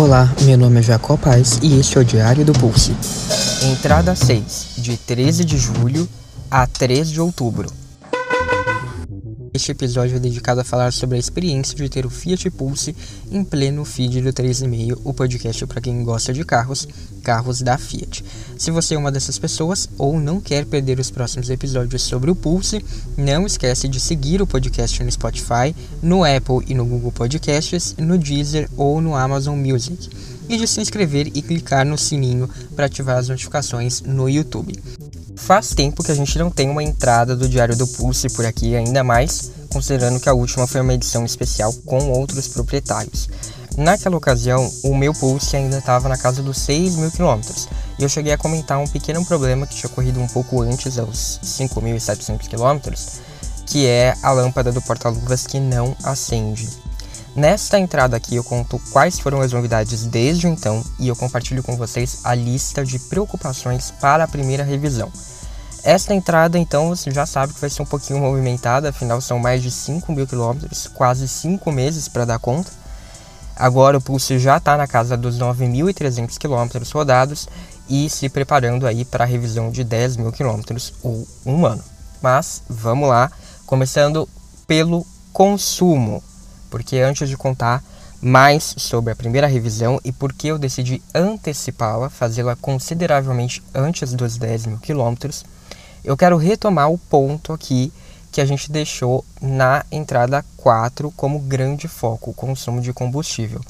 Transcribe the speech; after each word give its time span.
Olá, 0.00 0.32
meu 0.42 0.56
nome 0.56 0.78
é 0.78 0.82
Jacó 0.82 1.16
Paz 1.16 1.58
e 1.60 1.80
este 1.80 1.98
é 1.98 2.00
o 2.00 2.04
Diário 2.04 2.44
do 2.44 2.52
Pulse. 2.52 2.94
Entrada 3.64 4.14
6, 4.14 4.74
de 4.78 4.96
13 4.96 5.44
de 5.44 5.58
julho 5.58 6.08
a 6.48 6.68
3 6.68 7.10
de 7.10 7.20
outubro. 7.20 7.68
Este 9.58 9.72
episódio 9.72 10.14
é 10.14 10.20
dedicado 10.20 10.60
a 10.60 10.64
falar 10.64 10.92
sobre 10.92 11.16
a 11.16 11.18
experiência 11.18 11.74
de 11.74 11.88
ter 11.88 12.06
o 12.06 12.10
Fiat 12.10 12.48
Pulse 12.48 12.94
em 13.28 13.42
pleno 13.42 13.84
feed 13.84 14.20
do 14.20 14.32
3,5, 14.32 15.00
o 15.02 15.12
podcast 15.12 15.66
para 15.66 15.80
quem 15.80 16.04
gosta 16.04 16.32
de 16.32 16.44
carros, 16.44 16.86
carros 17.24 17.60
da 17.60 17.76
Fiat. 17.76 18.24
Se 18.56 18.70
você 18.70 18.94
é 18.94 18.98
uma 18.98 19.10
dessas 19.10 19.36
pessoas 19.36 19.88
ou 19.98 20.20
não 20.20 20.40
quer 20.40 20.64
perder 20.64 21.00
os 21.00 21.10
próximos 21.10 21.50
episódios 21.50 22.02
sobre 22.02 22.30
o 22.30 22.36
Pulse, 22.36 22.84
não 23.16 23.46
esquece 23.46 23.88
de 23.88 23.98
seguir 23.98 24.40
o 24.40 24.46
podcast 24.46 25.02
no 25.02 25.10
Spotify, 25.10 25.74
no 26.00 26.22
Apple 26.22 26.64
e 26.68 26.72
no 26.72 26.86
Google 26.86 27.10
Podcasts, 27.10 27.96
no 27.98 28.16
Deezer 28.16 28.70
ou 28.76 29.00
no 29.00 29.16
Amazon 29.16 29.58
Music. 29.58 30.08
E 30.48 30.56
de 30.56 30.66
se 30.66 30.80
inscrever 30.80 31.30
e 31.34 31.42
clicar 31.42 31.84
no 31.84 31.98
sininho 31.98 32.48
para 32.74 32.86
ativar 32.86 33.18
as 33.18 33.28
notificações 33.28 34.00
no 34.00 34.28
YouTube. 34.28 34.80
Faz 35.36 35.70
tempo 35.70 36.02
que 36.02 36.10
a 36.10 36.14
gente 36.14 36.38
não 36.38 36.50
tem 36.50 36.68
uma 36.68 36.82
entrada 36.82 37.36
do 37.36 37.48
Diário 37.48 37.76
do 37.76 37.86
Pulse 37.86 38.28
por 38.30 38.44
aqui, 38.44 38.74
ainda 38.74 39.04
mais 39.04 39.52
considerando 39.68 40.18
que 40.18 40.28
a 40.28 40.34
última 40.34 40.66
foi 40.66 40.80
uma 40.80 40.94
edição 40.94 41.24
especial 41.24 41.72
com 41.84 42.10
outros 42.10 42.48
proprietários. 42.48 43.28
Naquela 43.76 44.16
ocasião, 44.16 44.68
o 44.82 44.94
meu 44.94 45.12
Pulse 45.12 45.56
ainda 45.56 45.78
estava 45.78 46.08
na 46.08 46.16
casa 46.16 46.42
dos 46.42 46.58
6 46.58 46.96
mil 46.96 47.10
quilômetros, 47.10 47.68
e 47.98 48.02
eu 48.02 48.08
cheguei 48.08 48.32
a 48.32 48.38
comentar 48.38 48.78
um 48.78 48.86
pequeno 48.86 49.24
problema 49.24 49.66
que 49.66 49.76
tinha 49.76 49.90
ocorrido 49.90 50.20
um 50.20 50.26
pouco 50.26 50.62
antes, 50.62 50.98
aos 50.98 51.38
5.700 51.44 52.48
quilômetros, 52.48 53.20
que 53.66 53.86
é 53.86 54.16
a 54.22 54.32
lâmpada 54.32 54.72
do 54.72 54.82
porta-luvas 54.82 55.46
que 55.46 55.60
não 55.60 55.94
acende. 56.02 56.68
Nesta 57.38 57.78
entrada 57.78 58.16
aqui 58.16 58.34
eu 58.34 58.42
conto 58.42 58.80
quais 58.90 59.20
foram 59.20 59.40
as 59.40 59.52
novidades 59.52 60.04
desde 60.04 60.48
então 60.48 60.84
e 60.98 61.06
eu 61.06 61.14
compartilho 61.14 61.62
com 61.62 61.76
vocês 61.76 62.22
a 62.24 62.34
lista 62.34 62.84
de 62.84 62.98
preocupações 62.98 63.92
para 63.92 64.24
a 64.24 64.28
primeira 64.28 64.64
revisão. 64.64 65.08
Esta 65.84 66.12
entrada, 66.12 66.58
então, 66.58 66.88
você 66.88 67.12
já 67.12 67.24
sabe 67.24 67.54
que 67.54 67.60
vai 67.60 67.70
ser 67.70 67.80
um 67.80 67.86
pouquinho 67.86 68.18
movimentada, 68.18 68.88
afinal 68.88 69.20
são 69.20 69.38
mais 69.38 69.62
de 69.62 69.70
5 69.70 70.12
mil 70.12 70.26
quilômetros, 70.26 70.88
quase 70.88 71.28
5 71.28 71.70
meses 71.70 72.08
para 72.08 72.24
dar 72.24 72.40
conta. 72.40 72.72
Agora 73.54 73.98
o 73.98 74.00
pulso 74.00 74.36
já 74.36 74.56
está 74.56 74.76
na 74.76 74.88
casa 74.88 75.16
dos 75.16 75.38
9.300 75.38 76.36
quilômetros 76.38 76.90
rodados 76.90 77.48
e 77.88 78.10
se 78.10 78.28
preparando 78.28 78.84
aí 78.84 79.04
para 79.04 79.22
a 79.22 79.28
revisão 79.28 79.70
de 79.70 79.84
10 79.84 80.16
mil 80.16 80.32
quilômetros 80.32 80.92
ou 81.04 81.24
um 81.46 81.64
ano. 81.64 81.84
Mas 82.20 82.64
vamos 82.68 83.08
lá, 83.08 83.30
começando 83.64 84.28
pelo 84.66 85.06
consumo, 85.32 86.20
porque 86.70 86.98
antes 86.98 87.28
de 87.28 87.36
contar 87.36 87.82
mais 88.20 88.74
sobre 88.76 89.12
a 89.12 89.16
primeira 89.16 89.46
revisão 89.46 90.00
e 90.04 90.10
por 90.10 90.32
que 90.32 90.48
eu 90.48 90.58
decidi 90.58 91.02
antecipá-la, 91.14 92.10
fazê-la 92.10 92.56
consideravelmente 92.56 93.62
antes 93.74 94.12
dos 94.12 94.36
10 94.36 94.66
mil 94.66 94.78
quilômetros, 94.78 95.44
eu 96.04 96.16
quero 96.16 96.36
retomar 96.36 96.90
o 96.90 96.98
ponto 96.98 97.52
aqui 97.52 97.92
que 98.30 98.40
a 98.40 98.44
gente 98.44 98.70
deixou 98.70 99.24
na 99.40 99.84
entrada 99.90 100.44
4 100.56 101.12
como 101.16 101.38
grande 101.38 101.88
foco, 101.88 102.30
o 102.30 102.34
consumo 102.34 102.80
de 102.80 102.92
combustível. 102.92 103.60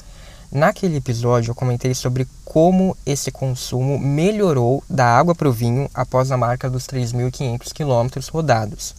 Naquele 0.51 0.97
episódio 0.97 1.51
eu 1.51 1.55
comentei 1.55 1.93
sobre 1.93 2.27
como 2.43 2.97
esse 3.05 3.31
consumo 3.31 3.99
melhorou 3.99 4.83
da 4.89 5.05
água 5.05 5.35
para 5.35 5.47
o 5.47 5.53
vinho 5.53 5.87
após 5.93 6.31
a 6.31 6.37
marca 6.37 6.67
dos 6.69 6.87
3.500 6.87 7.71
km 7.71 8.19
rodados. 8.31 8.95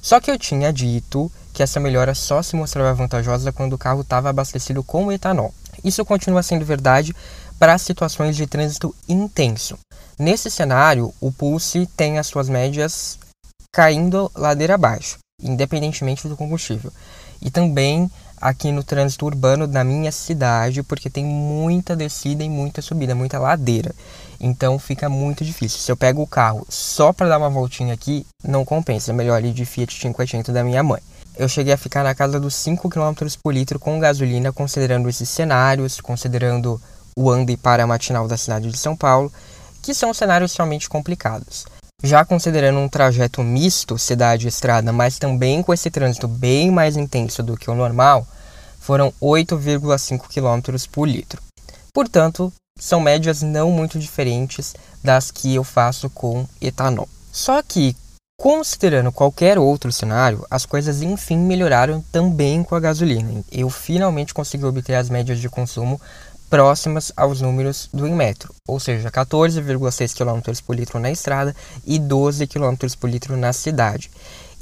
Só 0.00 0.18
que 0.18 0.30
eu 0.30 0.38
tinha 0.38 0.72
dito 0.72 1.30
que 1.58 1.62
essa 1.64 1.80
melhora 1.80 2.14
só 2.14 2.40
se 2.40 2.54
mostrava 2.54 2.94
vantajosa 2.94 3.50
quando 3.50 3.72
o 3.72 3.78
carro 3.78 4.02
estava 4.02 4.30
abastecido 4.30 4.80
com 4.84 5.10
etanol. 5.10 5.52
Isso 5.82 6.04
continua 6.04 6.40
sendo 6.40 6.64
verdade 6.64 7.12
para 7.58 7.76
situações 7.78 8.36
de 8.36 8.46
trânsito 8.46 8.94
intenso. 9.08 9.76
Nesse 10.16 10.52
cenário, 10.52 11.12
o 11.20 11.32
Pulse 11.32 11.84
tem 11.96 12.16
as 12.16 12.28
suas 12.28 12.48
médias 12.48 13.18
caindo 13.74 14.30
ladeira 14.36 14.76
abaixo, 14.76 15.18
independentemente 15.42 16.28
do 16.28 16.36
combustível. 16.36 16.92
E 17.42 17.50
também 17.50 18.08
aqui 18.40 18.70
no 18.70 18.84
trânsito 18.84 19.26
urbano 19.26 19.66
da 19.66 19.82
minha 19.82 20.12
cidade, 20.12 20.84
porque 20.84 21.10
tem 21.10 21.24
muita 21.24 21.96
descida 21.96 22.44
e 22.44 22.48
muita 22.48 22.80
subida, 22.80 23.16
muita 23.16 23.40
ladeira. 23.40 23.92
Então 24.38 24.78
fica 24.78 25.08
muito 25.08 25.44
difícil. 25.44 25.80
Se 25.80 25.90
eu 25.90 25.96
pego 25.96 26.22
o 26.22 26.26
carro 26.26 26.64
só 26.68 27.12
para 27.12 27.28
dar 27.28 27.38
uma 27.38 27.50
voltinha 27.50 27.94
aqui, 27.94 28.24
não 28.44 28.64
compensa. 28.64 29.10
É 29.10 29.12
melhor 29.12 29.44
ir 29.44 29.52
de 29.52 29.64
Fiat 29.64 29.98
500 29.98 30.54
da 30.54 30.62
minha 30.62 30.84
mãe. 30.84 31.00
Eu 31.38 31.48
cheguei 31.48 31.72
a 31.72 31.78
ficar 31.78 32.02
na 32.02 32.16
casa 32.16 32.40
dos 32.40 32.54
5 32.56 32.90
km 32.90 33.12
por 33.40 33.54
litro 33.54 33.78
com 33.78 34.00
gasolina, 34.00 34.52
considerando 34.52 35.08
esses 35.08 35.28
cenários, 35.28 36.00
considerando 36.00 36.80
o 37.16 37.30
ande 37.30 37.56
para 37.56 37.86
matinal 37.86 38.26
da 38.26 38.36
cidade 38.36 38.70
de 38.70 38.76
São 38.76 38.96
Paulo 38.96 39.32
que 39.80 39.94
são 39.94 40.12
cenários 40.12 40.54
realmente 40.54 40.88
complicados. 40.88 41.64
Já 42.02 42.24
considerando 42.24 42.78
um 42.78 42.88
trajeto 42.88 43.42
misto, 43.42 43.96
cidade-estrada, 43.96 44.92
mas 44.92 45.18
também 45.18 45.62
com 45.62 45.72
esse 45.72 45.90
trânsito 45.90 46.28
bem 46.28 46.70
mais 46.70 46.96
intenso 46.96 47.42
do 47.42 47.56
que 47.56 47.70
o 47.70 47.74
normal, 47.74 48.26
foram 48.78 49.12
8,5 49.20 50.26
km 50.28 50.86
por 50.92 51.08
litro. 51.08 51.40
Portanto, 51.92 52.52
são 52.78 53.00
médias 53.00 53.42
não 53.42 53.70
muito 53.70 53.98
diferentes 53.98 54.74
das 55.02 55.30
que 55.30 55.54
eu 55.54 55.64
faço 55.64 56.10
com 56.10 56.46
etanol. 56.60 57.08
Só 57.32 57.62
que, 57.62 57.96
considerando 58.40 59.10
qualquer 59.10 59.58
outro 59.58 59.90
cenário, 59.90 60.46
as 60.48 60.64
coisas 60.64 61.02
enfim 61.02 61.36
melhoraram 61.36 62.00
também 62.12 62.62
com 62.62 62.76
a 62.76 62.80
gasolina. 62.80 63.42
Eu 63.50 63.68
finalmente 63.68 64.32
consegui 64.32 64.64
obter 64.64 64.94
as 64.94 65.10
médias 65.10 65.40
de 65.40 65.48
consumo 65.48 66.00
próximas 66.48 67.12
aos 67.16 67.40
números 67.40 67.90
do 67.92 68.06
Inmetro, 68.06 68.54
ou 68.66 68.78
seja, 68.78 69.10
14,6 69.10 70.14
km 70.16 70.56
por 70.64 70.76
litro 70.76 71.00
na 71.00 71.10
estrada 71.10 71.54
e 71.84 71.98
12 71.98 72.46
km 72.46 72.76
por 72.98 73.10
litro 73.10 73.36
na 73.36 73.52
cidade. 73.52 74.08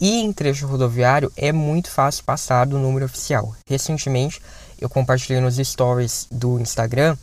E 0.00 0.20
em 0.20 0.32
trecho 0.32 0.66
rodoviário 0.66 1.30
é 1.36 1.52
muito 1.52 1.90
fácil 1.90 2.24
passar 2.24 2.66
do 2.66 2.78
número 2.78 3.04
oficial. 3.04 3.54
Recentemente 3.68 4.40
eu 4.80 4.88
compartilhei 4.88 5.40
nos 5.40 5.56
stories 5.56 6.26
do 6.32 6.58
Instagram 6.58 7.14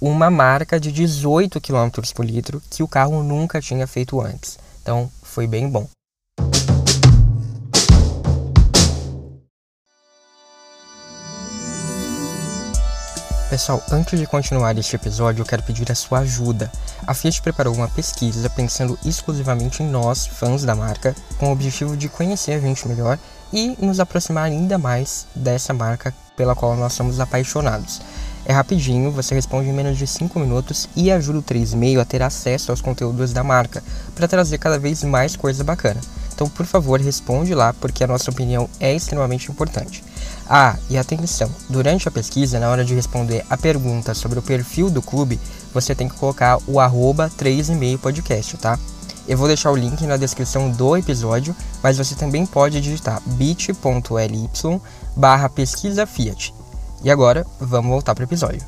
uma 0.00 0.30
marca 0.30 0.78
de 0.78 0.92
18 0.92 1.60
km 1.60 2.00
por 2.14 2.24
litro 2.24 2.62
que 2.70 2.84
o 2.84 2.88
carro 2.88 3.24
nunca 3.24 3.60
tinha 3.60 3.88
feito 3.88 4.20
antes. 4.20 4.56
Então 4.86 5.10
foi 5.20 5.48
bem 5.48 5.68
bom. 5.68 5.84
Pessoal, 13.50 13.82
antes 13.90 14.16
de 14.16 14.26
continuar 14.28 14.78
este 14.78 14.94
episódio, 14.94 15.42
eu 15.42 15.44
quero 15.44 15.64
pedir 15.64 15.90
a 15.90 15.94
sua 15.96 16.20
ajuda. 16.20 16.70
A 17.04 17.12
Fiat 17.14 17.42
preparou 17.42 17.74
uma 17.74 17.88
pesquisa 17.88 18.48
pensando 18.48 18.96
exclusivamente 19.04 19.82
em 19.82 19.88
nós, 19.88 20.24
fãs 20.24 20.62
da 20.62 20.76
marca, 20.76 21.16
com 21.36 21.48
o 21.48 21.52
objetivo 21.52 21.96
de 21.96 22.08
conhecer 22.08 22.52
a 22.52 22.60
gente 22.60 22.86
melhor 22.86 23.18
e 23.52 23.76
nos 23.84 23.98
aproximar 23.98 24.44
ainda 24.44 24.78
mais 24.78 25.26
dessa 25.34 25.74
marca 25.74 26.14
pela 26.36 26.54
qual 26.54 26.76
nós 26.76 26.92
somos 26.92 27.18
apaixonados. 27.18 28.00
É 28.48 28.52
rapidinho, 28.52 29.10
você 29.10 29.34
responde 29.34 29.68
em 29.68 29.72
menos 29.72 29.98
de 29.98 30.06
5 30.06 30.38
minutos 30.38 30.88
e 30.94 31.10
ajuda 31.10 31.40
o 31.40 31.42
3,5 31.42 32.00
a 32.00 32.04
ter 32.04 32.22
acesso 32.22 32.70
aos 32.70 32.80
conteúdos 32.80 33.32
da 33.32 33.42
marca, 33.42 33.82
para 34.14 34.28
trazer 34.28 34.58
cada 34.58 34.78
vez 34.78 35.02
mais 35.02 35.34
coisa 35.34 35.64
bacana. 35.64 36.00
Então, 36.32 36.48
por 36.48 36.64
favor, 36.64 37.00
responde 37.00 37.52
lá, 37.56 37.72
porque 37.72 38.04
a 38.04 38.06
nossa 38.06 38.30
opinião 38.30 38.70
é 38.78 38.94
extremamente 38.94 39.50
importante. 39.50 40.04
Ah, 40.48 40.76
e 40.88 40.96
atenção, 40.96 41.50
durante 41.68 42.06
a 42.06 42.10
pesquisa, 42.10 42.60
na 42.60 42.70
hora 42.70 42.84
de 42.84 42.94
responder 42.94 43.44
a 43.50 43.56
pergunta 43.56 44.14
sobre 44.14 44.38
o 44.38 44.42
perfil 44.42 44.88
do 44.90 45.02
clube, 45.02 45.40
você 45.74 45.92
tem 45.92 46.08
que 46.08 46.14
colocar 46.14 46.58
o 46.68 46.78
arroba 46.78 47.28
3,5 47.36 47.98
podcast, 47.98 48.56
tá? 48.58 48.78
Eu 49.26 49.36
vou 49.36 49.48
deixar 49.48 49.72
o 49.72 49.76
link 49.76 50.06
na 50.06 50.16
descrição 50.16 50.70
do 50.70 50.96
episódio, 50.96 51.56
mas 51.82 51.98
você 51.98 52.14
também 52.14 52.46
pode 52.46 52.80
digitar 52.80 53.20
bit.ly 53.26 54.48
barra 55.16 55.48
pesquisa 55.48 56.06
Fiat. 56.06 56.54
E 57.06 57.10
agora, 57.12 57.46
vamos 57.60 57.88
voltar 57.88 58.16
para 58.16 58.22
o 58.22 58.26
episódio. 58.26 58.60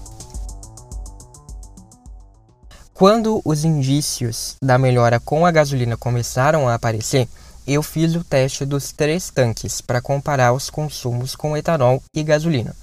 Quando 2.94 3.42
os 3.44 3.64
indícios 3.64 4.54
da 4.62 4.78
melhora 4.78 5.18
com 5.18 5.44
a 5.44 5.50
gasolina 5.50 5.96
começaram 5.96 6.68
a 6.68 6.74
aparecer, 6.74 7.26
eu 7.66 7.82
fiz 7.82 8.14
o 8.14 8.22
teste 8.22 8.64
dos 8.64 8.92
três 8.92 9.28
tanques 9.28 9.80
para 9.80 10.00
comparar 10.00 10.52
os 10.52 10.70
consumos 10.70 11.34
com 11.34 11.56
etanol 11.56 12.00
e 12.14 12.22
gasolina. 12.22 12.76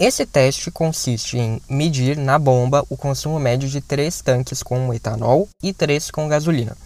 Esse 0.00 0.26
teste 0.26 0.68
consiste 0.68 1.38
em 1.38 1.62
medir 1.70 2.16
na 2.16 2.36
bomba 2.36 2.84
o 2.90 2.96
consumo 2.96 3.38
médio 3.38 3.68
de 3.68 3.80
três 3.80 4.20
tanques 4.20 4.64
com 4.64 4.92
etanol 4.92 5.48
e 5.62 5.72
três 5.72 6.10
com 6.10 6.26
gasolina. 6.26 6.76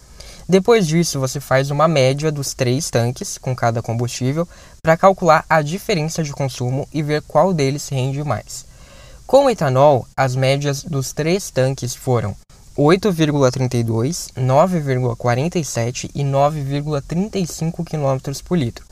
Depois 0.47 0.87
disso, 0.87 1.19
você 1.19 1.39
faz 1.39 1.71
uma 1.71 1.87
média 1.87 2.31
dos 2.31 2.53
três 2.53 2.89
tanques 2.89 3.37
com 3.37 3.55
cada 3.55 3.81
combustível 3.81 4.47
para 4.81 4.97
calcular 4.97 5.45
a 5.49 5.61
diferença 5.61 6.21
de 6.23 6.33
consumo 6.33 6.87
e 6.93 7.01
ver 7.01 7.21
qual 7.21 7.53
deles 7.53 7.87
rende 7.89 8.23
mais. 8.23 8.65
Com 9.25 9.45
o 9.45 9.49
etanol, 9.49 10.05
as 10.17 10.35
médias 10.35 10.83
dos 10.83 11.13
três 11.13 11.49
tanques 11.49 11.95
foram 11.95 12.35
8,32, 12.77 14.31
9,47 14.35 16.11
e 16.13 16.23
9,35 16.23 17.85
km 17.85 18.41
por 18.43 18.57
litro. 18.57 18.85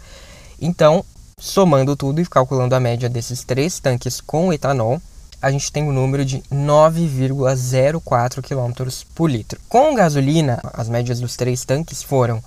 Então, 0.60 1.04
somando 1.38 1.96
tudo 1.96 2.22
e 2.22 2.26
calculando 2.26 2.76
a 2.76 2.80
média 2.80 3.10
desses 3.10 3.44
três 3.44 3.80
tanques 3.80 4.22
com 4.22 4.54
etanol, 4.54 5.02
a 5.42 5.50
gente 5.52 5.72
tem 5.72 5.84
o 5.84 5.90
um 5.90 5.94
número 5.94 6.24
de 6.24 6.40
9,04 6.54 8.42
km 8.42 8.72
por 9.16 9.30
litro. 9.30 9.60
Com 9.68 9.96
gasolina, 9.96 10.60
as 10.74 10.88
médias 10.88 11.20
dos 11.20 11.36
três 11.36 11.66
tanques 11.66 12.04
foram 12.04 12.44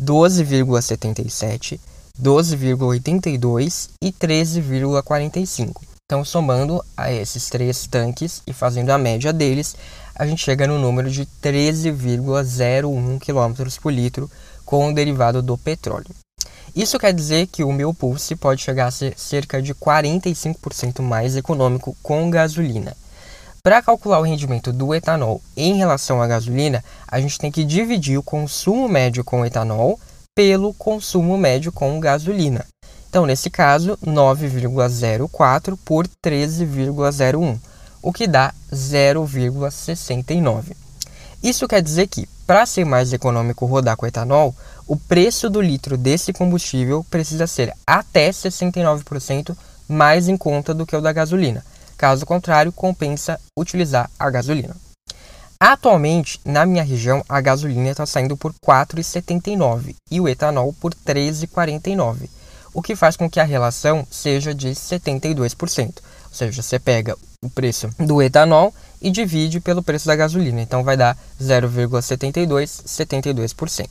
12,77, 0.00 1.80
12,82 2.20 3.90
e 4.02 4.12
13,45. 4.12 5.80
Então, 6.06 6.22
somando 6.24 6.84
a 6.96 7.10
esses 7.10 7.48
três 7.48 7.86
tanques 7.86 8.42
e 8.46 8.52
fazendo 8.52 8.90
a 8.90 8.98
média 8.98 9.32
deles, 9.32 9.74
a 10.14 10.26
gente 10.26 10.44
chega 10.44 10.66
no 10.66 10.78
número 10.78 11.10
de 11.10 11.24
13,01 11.42 13.18
km 13.18 13.80
por 13.80 13.90
litro 13.92 14.30
com 14.64 14.88
o 14.88 14.94
derivado 14.94 15.40
do 15.40 15.56
petróleo. 15.56 16.14
Isso 16.74 16.98
quer 16.98 17.12
dizer 17.12 17.46
que 17.46 17.62
o 17.62 17.72
meu 17.72 17.94
Pulse 17.94 18.34
pode 18.34 18.60
chegar 18.60 18.86
a 18.86 18.90
ser 18.90 19.14
cerca 19.16 19.62
de 19.62 19.72
45% 19.72 21.02
mais 21.02 21.36
econômico 21.36 21.96
com 22.02 22.28
gasolina. 22.28 22.96
Para 23.62 23.80
calcular 23.80 24.18
o 24.18 24.24
rendimento 24.24 24.72
do 24.72 24.92
etanol 24.92 25.40
em 25.56 25.76
relação 25.76 26.20
à 26.20 26.26
gasolina, 26.26 26.82
a 27.06 27.20
gente 27.20 27.38
tem 27.38 27.52
que 27.52 27.64
dividir 27.64 28.18
o 28.18 28.22
consumo 28.22 28.88
médio 28.88 29.22
com 29.22 29.46
etanol 29.46 30.00
pelo 30.34 30.74
consumo 30.74 31.38
médio 31.38 31.70
com 31.70 32.00
gasolina. 32.00 32.66
Então, 33.08 33.24
nesse 33.24 33.48
caso, 33.48 33.96
9,04 34.04 35.78
por 35.84 36.08
13,01, 36.26 37.56
o 38.02 38.12
que 38.12 38.26
dá 38.26 38.52
0,69. 38.72 40.72
Isso 41.40 41.68
quer 41.68 41.80
dizer 41.80 42.08
que, 42.08 42.28
para 42.46 42.66
ser 42.66 42.84
mais 42.84 43.12
econômico 43.12 43.64
rodar 43.64 43.96
com 43.96 44.06
etanol, 44.06 44.54
o 44.86 44.96
preço 44.96 45.48
do 45.48 45.60
litro 45.60 45.96
desse 45.96 46.32
combustível 46.32 47.04
precisa 47.10 47.46
ser 47.46 47.72
até 47.86 48.30
69% 48.30 49.56
mais 49.88 50.28
em 50.28 50.36
conta 50.36 50.74
do 50.74 50.86
que 50.86 50.96
o 50.96 51.00
da 51.00 51.12
gasolina. 51.12 51.64
Caso 51.96 52.26
contrário, 52.26 52.72
compensa 52.72 53.40
utilizar 53.58 54.10
a 54.18 54.28
gasolina. 54.28 54.76
Atualmente, 55.58 56.40
na 56.44 56.66
minha 56.66 56.82
região, 56.82 57.24
a 57.28 57.40
gasolina 57.40 57.88
está 57.88 58.04
saindo 58.04 58.36
por 58.36 58.52
R$ 58.52 58.58
4,79 58.66 59.94
e 60.10 60.20
o 60.20 60.28
etanol 60.28 60.74
por 60.74 60.92
R$ 60.92 61.14
13,49, 61.14 62.28
o 62.74 62.82
que 62.82 62.94
faz 62.94 63.16
com 63.16 63.30
que 63.30 63.40
a 63.40 63.44
relação 63.44 64.06
seja 64.10 64.54
de 64.54 64.70
72%. 64.70 65.86
Ou 65.86 66.34
seja, 66.34 66.62
você 66.62 66.78
pega 66.78 67.16
o 67.42 67.48
preço 67.48 67.88
do 67.98 68.20
etanol 68.20 68.74
e 69.00 69.10
divide 69.10 69.60
pelo 69.60 69.82
preço 69.82 70.06
da 70.06 70.16
gasolina, 70.16 70.60
então 70.60 70.82
vai 70.82 70.96
dar 70.96 71.16
0,72, 71.40 72.82
72%. 72.84 73.88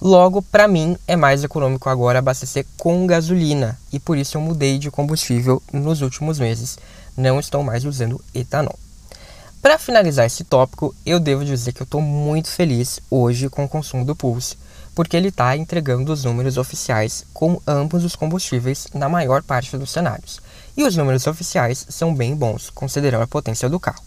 Logo, 0.00 0.42
para 0.42 0.68
mim, 0.68 0.96
é 1.08 1.16
mais 1.16 1.42
econômico 1.42 1.88
agora 1.88 2.20
abastecer 2.20 2.64
com 2.76 3.04
gasolina 3.04 3.76
e 3.92 3.98
por 3.98 4.16
isso 4.16 4.36
eu 4.36 4.40
mudei 4.40 4.78
de 4.78 4.92
combustível 4.92 5.60
nos 5.72 6.02
últimos 6.02 6.38
meses. 6.38 6.78
Não 7.16 7.40
estou 7.40 7.64
mais 7.64 7.84
usando 7.84 8.22
etanol. 8.32 8.78
Para 9.60 9.76
finalizar 9.76 10.24
esse 10.24 10.44
tópico, 10.44 10.94
eu 11.04 11.18
devo 11.18 11.44
dizer 11.44 11.72
que 11.72 11.82
eu 11.82 11.84
estou 11.84 12.00
muito 12.00 12.48
feliz 12.48 13.00
hoje 13.10 13.48
com 13.48 13.64
o 13.64 13.68
consumo 13.68 14.04
do 14.04 14.14
Pulse, 14.14 14.56
porque 14.94 15.16
ele 15.16 15.28
está 15.28 15.56
entregando 15.56 16.12
os 16.12 16.22
números 16.22 16.56
oficiais 16.56 17.24
com 17.34 17.60
ambos 17.66 18.04
os 18.04 18.14
combustíveis 18.14 18.86
na 18.94 19.08
maior 19.08 19.42
parte 19.42 19.76
dos 19.76 19.90
cenários. 19.90 20.40
E 20.76 20.84
os 20.84 20.96
números 20.96 21.26
oficiais 21.26 21.84
são 21.88 22.14
bem 22.14 22.36
bons, 22.36 22.70
considerando 22.70 23.22
a 23.22 23.26
potência 23.26 23.68
do 23.68 23.80
carro. 23.80 24.02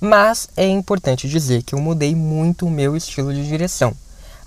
Mas 0.00 0.48
é 0.56 0.66
importante 0.66 1.28
dizer 1.28 1.62
que 1.62 1.76
eu 1.76 1.80
mudei 1.80 2.12
muito 2.12 2.66
o 2.66 2.70
meu 2.70 2.96
estilo 2.96 3.32
de 3.32 3.46
direção. 3.46 3.94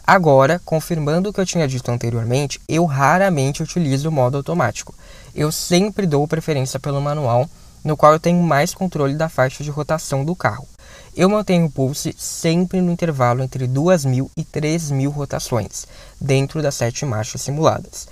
Agora, 0.07 0.61
confirmando 0.63 1.29
o 1.29 1.33
que 1.33 1.41
eu 1.41 1.45
tinha 1.45 1.67
dito 1.67 1.89
anteriormente, 1.89 2.61
eu 2.69 2.85
raramente 2.85 3.63
utilizo 3.63 4.09
o 4.09 4.11
modo 4.11 4.37
automático. 4.37 4.93
Eu 5.33 5.51
sempre 5.51 6.05
dou 6.05 6.27
preferência 6.27 6.79
pelo 6.79 7.01
manual, 7.01 7.49
no 7.83 7.97
qual 7.97 8.13
eu 8.13 8.19
tenho 8.19 8.41
mais 8.43 8.71
controle 8.73 9.15
da 9.15 9.27
faixa 9.29 9.63
de 9.63 9.71
rotação 9.71 10.23
do 10.23 10.35
carro. 10.35 10.67
Eu 11.15 11.27
mantenho 11.27 11.65
o 11.65 11.71
pulse 11.71 12.13
sempre 12.17 12.81
no 12.81 12.91
intervalo 12.91 13.41
entre 13.41 13.67
2.000 13.67 14.29
e 14.37 14.43
3.000 14.43 15.09
rotações, 15.09 15.87
dentro 16.21 16.61
das 16.61 16.75
sete 16.75 17.03
marchas 17.03 17.41
simuladas. 17.41 18.07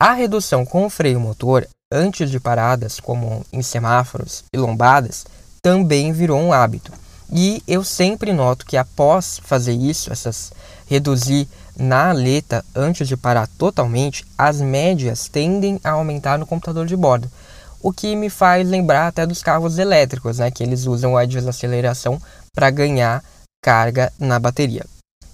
A 0.00 0.14
redução 0.14 0.64
com 0.64 0.86
o 0.86 0.90
freio 0.90 1.20
motor, 1.20 1.68
antes 1.92 2.30
de 2.30 2.40
paradas, 2.40 3.00
como 3.00 3.44
em 3.52 3.60
semáforos 3.60 4.44
e 4.50 4.56
lombadas, 4.56 5.26
também 5.60 6.10
virou 6.12 6.40
um 6.40 6.52
hábito. 6.52 6.92
E 7.32 7.62
eu 7.68 7.84
sempre 7.84 8.32
noto 8.32 8.64
que 8.64 8.76
após 8.76 9.40
fazer 9.44 9.74
isso, 9.74 10.12
essas 10.12 10.52
reduzir 10.86 11.46
na 11.78 12.10
aleta 12.10 12.64
antes 12.74 13.06
de 13.06 13.16
parar 13.16 13.46
totalmente, 13.58 14.24
as 14.36 14.60
médias 14.60 15.28
tendem 15.28 15.78
a 15.84 15.90
aumentar 15.90 16.38
no 16.38 16.46
computador 16.46 16.86
de 16.86 16.96
bordo. 16.96 17.30
O 17.80 17.92
que 17.92 18.16
me 18.16 18.28
faz 18.28 18.68
lembrar 18.68 19.06
até 19.06 19.24
dos 19.26 19.42
carros 19.42 19.78
elétricos, 19.78 20.38
né, 20.38 20.50
que 20.50 20.62
eles 20.62 20.86
usam 20.86 21.16
a 21.16 21.24
desaceleração 21.24 22.20
para 22.52 22.70
ganhar 22.70 23.22
carga 23.62 24.12
na 24.18 24.38
bateria. 24.38 24.84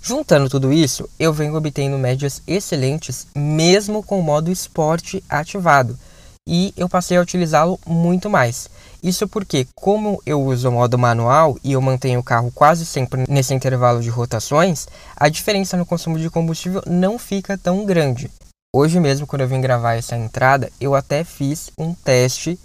Juntando 0.03 0.51
tudo 0.51 0.71
isso, 0.71 1.09
eu 1.19 1.33
venho 1.33 1.55
obtendo 1.55 1.97
médias 1.97 2.43
excelentes 2.47 3.27
mesmo 3.35 4.03
com 4.03 4.21
o 4.21 4.23
modo 4.23 4.51
esporte 4.51 5.25
ativado, 5.31 5.99
e 6.47 6.75
eu 6.77 6.91
passei 6.91 7.17
a 7.17 7.23
utilizá-lo 7.23 7.81
muito 7.87 8.29
mais. 8.29 8.69
Isso 9.05 9.29
porque, 9.29 9.67
como 9.75 10.19
eu 10.25 10.43
uso 10.43 10.71
o 10.71 10.73
modo 10.73 10.99
manual 10.99 11.59
e 11.63 11.73
eu 11.73 11.83
mantenho 11.83 12.21
o 12.21 12.25
carro 12.25 12.51
quase 12.51 12.87
sempre 12.87 13.25
nesse 13.29 13.53
intervalo 13.53 14.01
de 14.01 14.09
rotações, 14.09 14.89
a 15.15 15.29
diferença 15.29 15.77
no 15.77 15.85
consumo 15.85 16.19
de 16.19 16.31
combustível 16.31 16.83
não 16.87 17.19
fica 17.19 17.59
tão 17.59 17.85
grande. 17.85 18.31
Hoje 18.75 18.99
mesmo, 18.99 19.27
quando 19.27 19.43
eu 19.43 19.49
vim 19.49 19.61
gravar 19.61 19.93
essa 19.93 20.17
entrada, 20.17 20.73
eu 20.81 20.95
até 20.95 21.23
fiz 21.23 21.71
um 21.79 21.93
teste, 21.93 22.59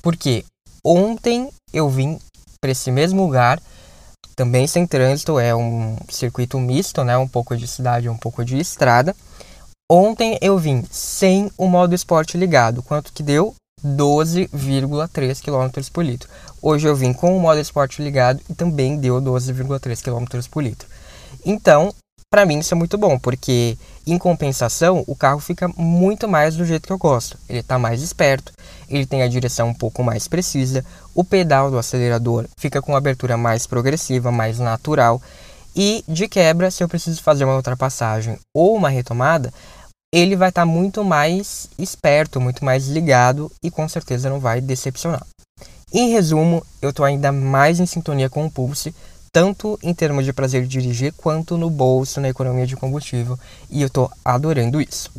porque 0.00 0.46
ontem 0.82 1.50
eu 1.74 1.90
vim 1.90 2.18
para 2.58 2.70
esse 2.70 2.90
mesmo 2.90 3.22
lugar, 3.22 3.60
também 4.34 4.66
sem 4.66 4.86
trânsito, 4.86 5.38
é 5.38 5.54
um 5.54 5.98
circuito 6.08 6.58
misto, 6.58 7.04
né? 7.04 7.18
um 7.18 7.28
pouco 7.28 7.54
de 7.54 7.68
cidade, 7.68 8.08
um 8.08 8.16
pouco 8.16 8.42
de 8.42 8.56
estrada. 8.56 9.14
Ontem 9.90 10.38
eu 10.40 10.56
vim 10.56 10.82
sem 10.90 11.50
o 11.58 11.68
modo 11.68 11.94
esporte 11.94 12.38
ligado. 12.38 12.82
Quanto 12.82 13.12
que 13.12 13.22
deu? 13.22 13.54
12,3 13.84 15.40
km 15.40 15.90
por 15.92 16.04
litro. 16.04 16.28
Hoje 16.60 16.86
eu 16.86 16.94
vim 16.94 17.12
com 17.12 17.36
o 17.36 17.40
modo 17.40 17.60
esporte 17.60 18.02
ligado 18.02 18.40
e 18.48 18.54
também 18.54 18.96
deu 18.96 19.20
12,3 19.20 20.02
km 20.02 20.48
por 20.50 20.62
litro. 20.62 20.88
Então, 21.44 21.92
para 22.30 22.46
mim 22.46 22.60
isso 22.60 22.72
é 22.72 22.76
muito 22.76 22.96
bom, 22.96 23.18
porque 23.18 23.76
em 24.06 24.16
compensação 24.16 25.04
o 25.06 25.14
carro 25.14 25.38
fica 25.38 25.68
muito 25.76 26.28
mais 26.28 26.56
do 26.56 26.64
jeito 26.64 26.86
que 26.86 26.92
eu 26.92 26.98
gosto. 26.98 27.36
Ele 27.48 27.60
está 27.60 27.78
mais 27.78 28.02
esperto, 28.02 28.52
ele 28.88 29.04
tem 29.06 29.22
a 29.22 29.28
direção 29.28 29.68
um 29.68 29.74
pouco 29.74 30.02
mais 30.02 30.28
precisa, 30.28 30.84
o 31.14 31.24
pedal 31.24 31.70
do 31.70 31.78
acelerador 31.78 32.46
fica 32.56 32.80
com 32.80 32.96
abertura 32.96 33.36
mais 33.36 33.66
progressiva, 33.66 34.32
mais 34.32 34.58
natural. 34.58 35.20
E 35.74 36.04
de 36.06 36.28
quebra, 36.28 36.70
se 36.70 36.82
eu 36.82 36.88
preciso 36.88 37.22
fazer 37.22 37.44
uma 37.44 37.56
ultrapassagem 37.56 38.38
ou 38.54 38.76
uma 38.76 38.90
retomada, 38.90 39.52
ele 40.12 40.36
vai 40.36 40.50
estar 40.50 40.62
tá 40.62 40.66
muito 40.66 41.02
mais 41.02 41.68
esperto, 41.78 42.38
muito 42.38 42.62
mais 42.64 42.86
ligado 42.86 43.50
e 43.62 43.70
com 43.70 43.88
certeza 43.88 44.28
não 44.28 44.38
vai 44.38 44.60
decepcionar. 44.60 45.26
Em 45.90 46.10
resumo, 46.10 46.64
eu 46.82 46.90
estou 46.90 47.04
ainda 47.04 47.32
mais 47.32 47.80
em 47.80 47.86
sintonia 47.86 48.28
com 48.28 48.44
o 48.44 48.50
Pulse, 48.50 48.94
tanto 49.32 49.78
em 49.82 49.94
termos 49.94 50.26
de 50.26 50.32
prazer 50.32 50.62
de 50.62 50.68
dirigir 50.68 51.14
quanto 51.14 51.56
no 51.56 51.70
bolso, 51.70 52.20
na 52.20 52.28
economia 52.28 52.66
de 52.66 52.76
combustível, 52.76 53.38
e 53.70 53.80
eu 53.80 53.86
estou 53.86 54.10
adorando 54.22 54.80
isso. 54.80 55.10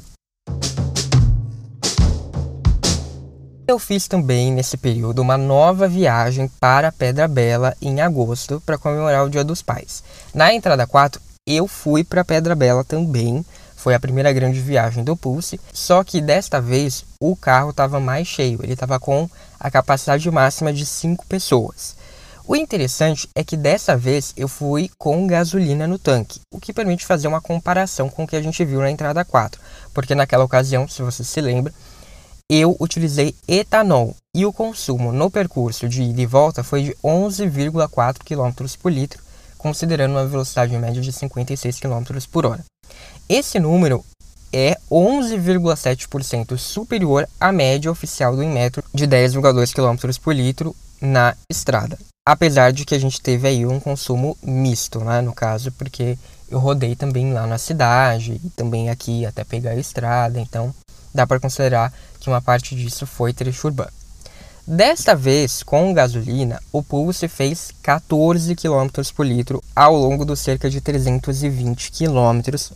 Eu 3.67 3.79
fiz 3.79 4.07
também 4.07 4.51
nesse 4.51 4.77
período 4.77 5.19
uma 5.19 5.37
nova 5.37 5.87
viagem 5.87 6.51
para 6.59 6.91
Pedra 6.91 7.27
Bela 7.27 7.75
em 7.81 8.01
agosto 8.01 8.61
para 8.63 8.77
comemorar 8.77 9.25
o 9.25 9.29
Dia 9.29 9.43
dos 9.43 9.61
Pais. 9.63 10.03
Na 10.33 10.53
entrada 10.53 10.85
4, 10.85 11.19
eu 11.47 11.67
fui 11.67 12.03
para 12.03 12.25
Pedra 12.25 12.55
Bela 12.55 12.83
também 12.83 13.43
foi 13.83 13.93
a 13.93 13.99
primeira 13.99 14.31
grande 14.31 14.61
viagem 14.61 15.03
do 15.03 15.13
Pulse, 15.13 15.59
só 15.73 16.05
que 16.05 16.21
desta 16.21 16.61
vez 16.61 17.03
o 17.19 17.35
carro 17.35 17.71
estava 17.71 17.99
mais 17.99 18.25
cheio, 18.25 18.61
ele 18.63 18.71
estava 18.71 18.97
com 18.97 19.29
a 19.59 19.69
capacidade 19.69 20.31
máxima 20.31 20.71
de 20.71 20.85
5 20.85 21.25
pessoas. 21.25 21.97
O 22.47 22.55
interessante 22.55 23.27
é 23.35 23.43
que 23.43 23.57
dessa 23.57 23.97
vez 23.97 24.33
eu 24.37 24.47
fui 24.47 24.89
com 24.97 25.27
gasolina 25.27 25.85
no 25.85 25.99
tanque, 25.99 26.39
o 26.49 26.61
que 26.61 26.71
permite 26.71 27.05
fazer 27.05 27.27
uma 27.27 27.41
comparação 27.41 28.09
com 28.09 28.23
o 28.23 28.27
que 28.27 28.37
a 28.37 28.41
gente 28.41 28.63
viu 28.63 28.79
na 28.79 28.89
entrada 28.89 29.25
4, 29.25 29.59
porque 29.93 30.15
naquela 30.15 30.45
ocasião, 30.45 30.87
se 30.87 31.01
você 31.01 31.21
se 31.21 31.41
lembra, 31.41 31.73
eu 32.49 32.77
utilizei 32.79 33.35
etanol 33.45 34.15
e 34.33 34.45
o 34.45 34.53
consumo 34.53 35.11
no 35.11 35.29
percurso 35.29 35.89
de 35.89 36.03
ida 36.03 36.21
e 36.21 36.25
volta 36.25 36.63
foi 36.63 36.83
de 36.83 36.95
11,4 37.03 38.19
km 38.23 38.65
por 38.81 38.93
litro, 38.93 39.21
considerando 39.57 40.11
uma 40.11 40.25
velocidade 40.25 40.77
média 40.77 41.01
de 41.01 41.11
56 41.11 41.81
km 41.81 42.03
por 42.31 42.45
hora. 42.45 42.63
Esse 43.29 43.59
número 43.59 44.03
é 44.51 44.77
11,7% 44.91 46.57
superior 46.57 47.27
à 47.39 47.51
média 47.51 47.89
oficial 47.89 48.35
do 48.35 48.43
Inmetro 48.43 48.83
de 48.93 49.07
10,2 49.07 49.73
km 49.73 50.19
por 50.21 50.35
litro 50.35 50.75
na 51.01 51.35
estrada. 51.49 51.97
Apesar 52.25 52.71
de 52.71 52.85
que 52.85 52.95
a 52.95 52.99
gente 52.99 53.19
teve 53.19 53.47
aí 53.47 53.65
um 53.65 53.79
consumo 53.79 54.37
misto, 54.41 54.99
né, 54.99 55.21
no 55.21 55.33
caso, 55.33 55.71
porque 55.71 56.17
eu 56.49 56.59
rodei 56.59 56.95
também 56.95 57.33
lá 57.33 57.47
na 57.47 57.57
cidade 57.57 58.39
e 58.43 58.49
também 58.51 58.89
aqui 58.89 59.25
até 59.25 59.43
pegar 59.43 59.71
a 59.71 59.79
estrada, 59.79 60.39
então 60.39 60.73
dá 61.13 61.25
para 61.25 61.39
considerar 61.39 61.91
que 62.19 62.29
uma 62.29 62.41
parte 62.41 62.75
disso 62.75 63.05
foi 63.05 63.33
trecho 63.33 63.67
urbano. 63.67 63.91
Desta 64.65 65.13
vez, 65.13 65.61
com 65.61 65.93
gasolina, 65.93 66.57
o 66.71 66.81
Pulse 66.81 67.27
fez 67.27 67.71
14 67.83 68.55
km 68.55 68.87
por 69.13 69.25
litro 69.25 69.61
ao 69.75 69.93
longo 69.93 70.23
dos 70.23 70.39
cerca 70.39 70.69
de 70.69 70.79
320 70.79 71.91
km 71.91 72.71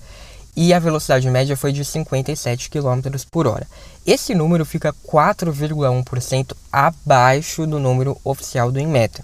e 0.53 0.73
a 0.73 0.79
velocidade 0.79 1.29
média 1.29 1.55
foi 1.55 1.71
de 1.71 1.85
57 1.85 2.69
km 2.69 3.09
por 3.31 3.47
hora. 3.47 3.65
Esse 4.05 4.35
número 4.35 4.65
fica 4.65 4.93
4,1% 5.07 6.57
abaixo 6.69 7.65
do 7.65 7.79
número 7.79 8.17
oficial 8.21 8.69
do 8.69 8.81
Inmetro. 8.81 9.23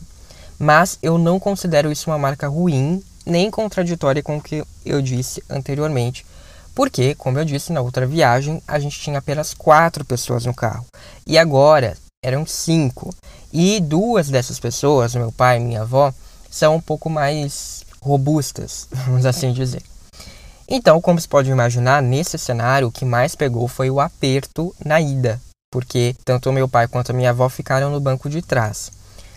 Mas 0.58 0.98
eu 1.04 1.18
não 1.18 1.42
considero 1.42 1.92
isso 1.92 2.10
uma 2.10 2.18
marca 2.18 2.48
ruim 2.48 3.04
nem 3.26 3.52
contraditória 3.52 4.24
com 4.24 4.38
o 4.38 4.42
que 4.42 4.64
eu 4.86 5.02
disse 5.02 5.44
anteriormente, 5.50 6.26
porque, 6.74 7.14
como 7.16 7.38
eu 7.38 7.44
disse 7.44 7.74
na 7.74 7.82
outra 7.82 8.08
viagem, 8.08 8.62
a 8.66 8.80
gente 8.80 9.00
tinha 9.00 9.20
apenas 9.20 9.54
quatro 9.54 10.06
pessoas 10.06 10.46
no 10.46 10.54
carro. 10.54 10.86
E 11.28 11.38
agora, 11.38 11.98
eram 12.24 12.46
cinco. 12.46 13.14
E 13.52 13.80
duas 13.80 14.30
dessas 14.30 14.60
pessoas, 14.60 15.14
meu 15.14 15.32
pai 15.32 15.58
e 15.58 15.60
minha 15.60 15.82
avó, 15.82 16.12
são 16.50 16.78
um 16.78 16.82
pouco 16.82 17.10
mais 17.10 17.84
robustas, 18.02 18.88
vamos 19.06 19.26
assim 19.26 19.52
dizer. 19.52 19.84
Então, 20.68 21.02
como 21.02 21.20
se 21.20 21.28
pode 21.28 21.52
imaginar, 21.52 22.02
nesse 22.02 22.38
cenário 22.38 22.88
o 22.88 22.92
que 22.92 23.06
mais 23.06 23.36
pegou 23.36 23.68
foi 23.68 23.92
o 23.92 24.00
aperto 24.00 24.74
na 24.84 25.00
ida, 25.00 25.40
porque 25.72 26.16
tanto 26.24 26.52
meu 26.54 26.68
pai 26.68 26.88
quanto 26.88 27.14
minha 27.14 27.32
avó 27.32 27.50
ficaram 27.50 27.92
no 27.92 28.00
banco 28.00 28.30
de 28.30 28.42
trás. 28.42 28.92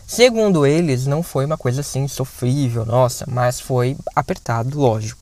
Segundo 0.06 0.64
eles, 0.64 1.04
não 1.04 1.22
foi 1.22 1.44
uma 1.44 1.58
coisa 1.58 1.80
assim 1.80 2.06
sofrível, 2.06 2.86
nossa, 2.86 3.24
mas 3.28 3.60
foi 3.60 3.96
apertado, 4.14 4.78
lógico. 4.78 5.20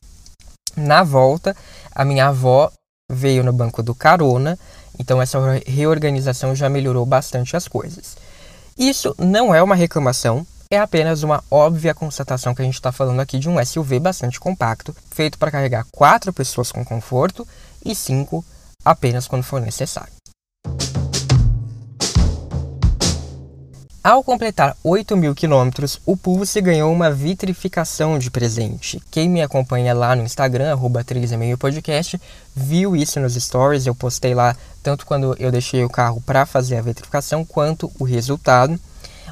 Na 0.77 1.03
volta, 1.03 1.55
a 1.93 2.05
minha 2.05 2.27
avó 2.27 2.71
veio 3.11 3.43
no 3.43 3.51
banco 3.51 3.81
do 3.81 3.95
carona 3.95 4.59
então 4.99 5.21
essa 5.21 5.39
reorganização 5.65 6.55
já 6.55 6.69
melhorou 6.69 7.05
bastante 7.05 7.55
as 7.55 7.67
coisas. 7.67 8.17
Isso 8.77 9.15
não 9.17 9.53
é 9.53 9.61
uma 9.63 9.75
reclamação, 9.75 10.45
é 10.69 10.79
apenas 10.79 11.23
uma 11.23 11.43
óbvia 11.49 11.93
constatação 11.93 12.53
que 12.53 12.61
a 12.61 12.65
gente 12.65 12.75
está 12.75 12.91
falando 12.91 13.19
aqui 13.19 13.39
de 13.39 13.47
um 13.49 13.63
SUV 13.63 13.99
bastante 13.99 14.39
compacto, 14.39 14.95
feito 15.11 15.37
para 15.37 15.51
carregar 15.51 15.85
quatro 15.91 16.33
pessoas 16.33 16.71
com 16.71 16.83
conforto 16.83 17.47
e 17.83 17.95
cinco 17.95 18.43
apenas 18.83 19.27
quando 19.27 19.43
for 19.43 19.61
necessário. 19.61 20.13
Ao 24.05 24.23
completar 24.23 24.77
8 24.83 25.17
mil 25.17 25.33
quilômetros, 25.33 25.99
o 26.05 26.15
Pulse 26.15 26.61
ganhou 26.61 26.93
uma 26.93 27.09
vitrificação 27.09 28.19
de 28.19 28.29
presente. 28.29 29.01
Quem 29.09 29.27
me 29.27 29.41
acompanha 29.41 29.95
lá 29.95 30.15
no 30.15 30.21
Instagram, 30.21 30.71
arroba 30.71 31.03
3,5 31.03 31.57
podcast, 31.57 32.21
viu 32.55 32.95
isso 32.95 33.19
nos 33.19 33.33
stories. 33.33 33.87
Eu 33.87 33.95
postei 33.95 34.35
lá 34.35 34.55
tanto 34.83 35.07
quando 35.07 35.35
eu 35.39 35.51
deixei 35.51 35.83
o 35.83 35.89
carro 35.89 36.21
para 36.21 36.45
fazer 36.45 36.77
a 36.77 36.83
vitrificação, 36.83 37.43
quanto 37.43 37.91
o 37.97 38.03
resultado. 38.03 38.79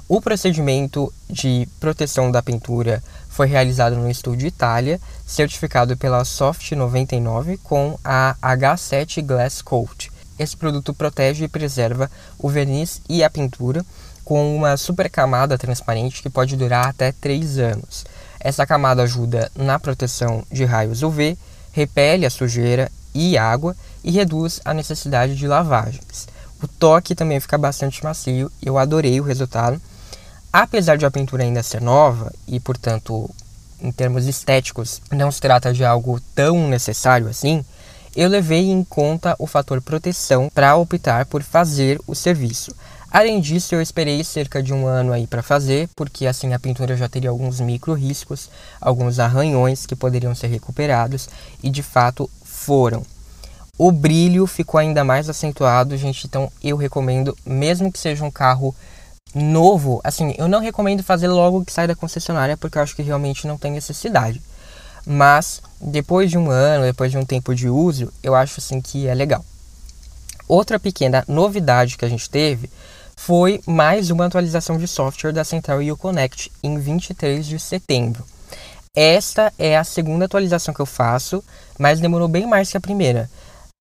O 0.09 0.19
procedimento 0.19 1.13
de 1.29 1.69
proteção 1.79 2.31
da 2.31 2.41
pintura 2.41 3.03
foi 3.29 3.45
realizado 3.45 3.95
no 3.95 4.09
estúdio 4.09 4.47
Itália, 4.47 4.99
certificado 5.23 5.95
pela 5.95 6.25
Soft 6.25 6.71
99 6.71 7.57
com 7.57 7.95
a 8.03 8.35
H7 8.41 9.23
Glass 9.23 9.61
Coat. 9.61 10.11
Esse 10.39 10.57
produto 10.57 10.95
protege 10.95 11.45
e 11.45 11.47
preserva 11.47 12.09
o 12.39 12.49
verniz 12.49 13.01
e 13.07 13.23
a 13.23 13.29
pintura 13.29 13.85
com 14.23 14.55
uma 14.55 14.77
super 14.77 15.09
camada 15.09 15.57
transparente 15.57 16.21
que 16.21 16.29
pode 16.29 16.55
durar 16.55 16.87
até 16.87 17.11
3 17.11 17.59
anos. 17.59 18.05
Essa 18.39 18.65
camada 18.65 19.03
ajuda 19.03 19.51
na 19.55 19.79
proteção 19.79 20.43
de 20.51 20.65
raios 20.65 21.01
UV, 21.01 21.37
repele 21.71 22.25
a 22.25 22.29
sujeira 22.29 22.91
e 23.13 23.37
água 23.37 23.75
e 24.03 24.11
reduz 24.11 24.59
a 24.65 24.73
necessidade 24.73 25.35
de 25.35 25.47
lavagens. 25.47 26.27
O 26.61 26.67
toque 26.67 27.15
também 27.15 27.39
fica 27.39 27.57
bastante 27.57 28.03
macio, 28.03 28.51
eu 28.61 28.77
adorei 28.77 29.19
o 29.19 29.23
resultado. 29.23 29.81
Apesar 30.51 30.97
de 30.97 31.05
a 31.05 31.11
pintura 31.11 31.43
ainda 31.43 31.63
ser 31.63 31.81
nova 31.81 32.31
e, 32.47 32.59
portanto, 32.59 33.29
em 33.81 33.91
termos 33.91 34.27
estéticos, 34.27 35.01
não 35.11 35.31
se 35.31 35.41
trata 35.41 35.73
de 35.73 35.83
algo 35.83 36.21
tão 36.33 36.67
necessário 36.67 37.27
assim, 37.27 37.65
eu 38.15 38.29
levei 38.29 38.69
em 38.69 38.83
conta 38.83 39.35
o 39.39 39.47
fator 39.47 39.81
proteção 39.81 40.49
para 40.53 40.75
optar 40.75 41.25
por 41.25 41.41
fazer 41.41 41.99
o 42.05 42.13
serviço. 42.13 42.73
Além 43.13 43.39
disso, 43.39 43.75
eu 43.75 43.81
esperei 43.81 44.23
cerca 44.23 44.63
de 44.63 44.73
um 44.73 44.87
ano 44.87 45.13
aí 45.13 45.27
para 45.27 45.43
fazer, 45.43 45.87
porque 45.95 46.25
assim 46.25 46.51
a 46.51 46.59
pintura 46.59 46.97
já 46.97 47.07
teria 47.07 47.29
alguns 47.29 47.59
micro 47.59 47.93
riscos, 47.93 48.49
alguns 48.81 49.19
arranhões 49.19 49.85
que 49.85 49.95
poderiam 49.95 50.33
ser 50.33 50.47
recuperados 50.47 51.29
e 51.61 51.69
de 51.69 51.83
fato 51.83 52.27
foram. 52.43 53.05
O 53.77 53.91
brilho 53.91 54.47
ficou 54.47 54.79
ainda 54.79 55.03
mais 55.03 55.29
acentuado, 55.29 55.95
gente, 55.95 56.25
então 56.25 56.51
eu 56.63 56.75
recomendo, 56.75 57.37
mesmo 57.45 57.91
que 57.91 57.99
seja 57.99 58.25
um 58.25 58.31
carro 58.31 58.75
novo, 59.35 60.01
assim, 60.03 60.33
eu 60.35 60.47
não 60.47 60.59
recomendo 60.59 61.03
fazer 61.03 61.27
logo 61.27 61.63
que 61.63 61.71
sai 61.71 61.85
da 61.85 61.95
concessionária, 61.95 62.57
porque 62.57 62.79
eu 62.79 62.81
acho 62.81 62.95
que 62.95 63.03
realmente 63.03 63.45
não 63.45 63.59
tem 63.59 63.71
necessidade. 63.71 64.41
Mas 65.05 65.61
depois 65.79 66.31
de 66.31 66.37
um 66.39 66.49
ano, 66.49 66.85
depois 66.85 67.11
de 67.11 67.17
um 67.19 67.25
tempo 67.25 67.53
de 67.53 67.69
uso, 67.69 68.11
eu 68.23 68.33
acho 68.33 68.59
assim 68.59 68.81
que 68.81 69.05
é 69.05 69.13
legal. 69.13 69.45
Outra 70.47 70.79
pequena 70.79 71.23
novidade 71.27 71.95
que 71.95 72.05
a 72.05 72.09
gente 72.09 72.27
teve 72.27 72.69
foi 73.15 73.61
mais 73.65 74.09
uma 74.09 74.25
atualização 74.25 74.77
de 74.77 74.87
software 74.87 75.31
da 75.31 75.43
Central 75.43 75.79
Uconnect 75.79 76.51
em 76.61 76.77
23 76.77 77.45
de 77.45 77.59
setembro. 77.59 78.23
Esta 78.95 79.51
é 79.57 79.77
a 79.77 79.83
segunda 79.83 80.25
atualização 80.25 80.73
que 80.73 80.79
eu 80.79 80.85
faço, 80.85 81.43
mas 81.79 81.99
demorou 81.99 82.27
bem 82.27 82.45
mais 82.45 82.69
que 82.69 82.77
a 82.77 82.81
primeira. 82.81 83.29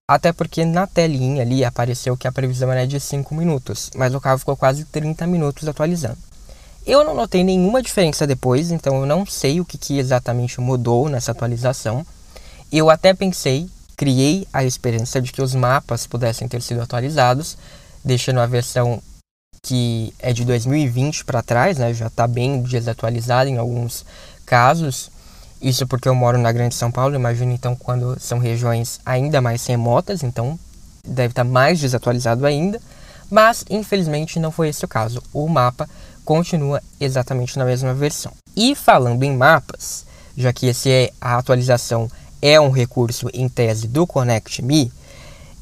Até 0.09 0.33
porque 0.33 0.65
na 0.65 0.87
telinha 0.87 1.43
ali 1.43 1.65
apareceu 1.65 2.17
que 2.17 2.27
a 2.27 2.33
previsão 2.33 2.71
era 2.73 2.87
de 2.87 2.99
5 2.99 3.35
minutos, 3.35 3.91
mas 3.95 4.15
o 4.15 4.21
carro 4.21 4.39
ficou 4.39 4.57
quase 4.57 4.85
30 4.85 5.27
minutos 5.27 5.69
atualizando. 5.69 6.19
Eu 6.85 7.05
não 7.05 7.15
notei 7.15 7.45
nenhuma 7.45 7.83
diferença 7.83 8.27
depois, 8.27 8.71
então 8.71 9.01
eu 9.01 9.07
não 9.07 9.25
sei 9.25 9.61
o 9.61 9.65
que, 9.65 9.79
que 9.79 9.99
exatamente 9.99 10.61
mudou 10.61 11.09
nessa 11.09 11.31
atualização. 11.31 12.05
Eu 12.73 12.91
até 12.91 13.15
pensei, 13.15 13.69
criei 13.97 14.49
a 14.53 14.65
esperança 14.65 15.21
de 15.21 15.31
que 15.31 15.41
os 15.41 15.55
mapas 15.55 16.07
pudessem 16.07 16.49
ter 16.49 16.61
sido 16.61 16.81
atualizados, 16.81 17.57
deixando 18.05 18.41
a 18.41 18.47
versão 18.47 19.01
que 19.65 20.13
é 20.19 20.33
de 20.33 20.45
2020 20.45 21.25
para 21.25 21.41
trás, 21.41 21.79
né, 21.79 21.95
já 21.95 22.09
está 22.09 22.27
bem 22.27 22.63
desatualizado 22.63 23.49
em 23.49 23.59
alguns 23.59 24.05
casos. 24.45 25.09
Isso 25.61 25.87
porque 25.87 26.09
eu 26.09 26.17
moro 26.17 26.37
na 26.37 26.51
Grande 26.51 26.75
São 26.75 26.91
Paulo, 26.91 27.15
imagino 27.15 27.53
então 27.53 27.77
quando 27.77 28.19
são 28.19 28.41
regiões 28.41 29.01
ainda 29.07 29.41
mais 29.41 29.65
remotas, 29.65 30.25
então 30.25 30.59
deve 31.07 31.31
estar 31.31 31.45
tá 31.45 31.51
mais 31.51 31.79
desatualizado 31.79 32.45
ainda. 32.45 32.81
Mas 33.31 33.65
infelizmente 33.71 34.41
não 34.41 34.51
foi 34.51 34.69
esse 34.69 34.85
o 34.85 34.89
caso. 34.89 35.23
O 35.33 35.49
mapa 35.49 35.89
continua 36.25 36.83
exatamente 37.01 37.57
na 37.57 37.65
mesma 37.65 37.95
versão. 37.95 38.33
E 38.57 38.75
falando 38.75 39.23
em 39.23 39.35
mapas, 39.37 40.05
já 40.37 40.53
que 40.53 40.67
esse 40.67 40.91
é 40.91 41.13
a 41.21 41.39
atualização 41.39 42.11
é 42.43 42.61
um 42.61 42.71
recurso 42.71 43.31
em 43.33 43.49
tese 43.49 43.87
do 43.87 44.09
Connect 44.09 44.61
Me, 44.61 44.93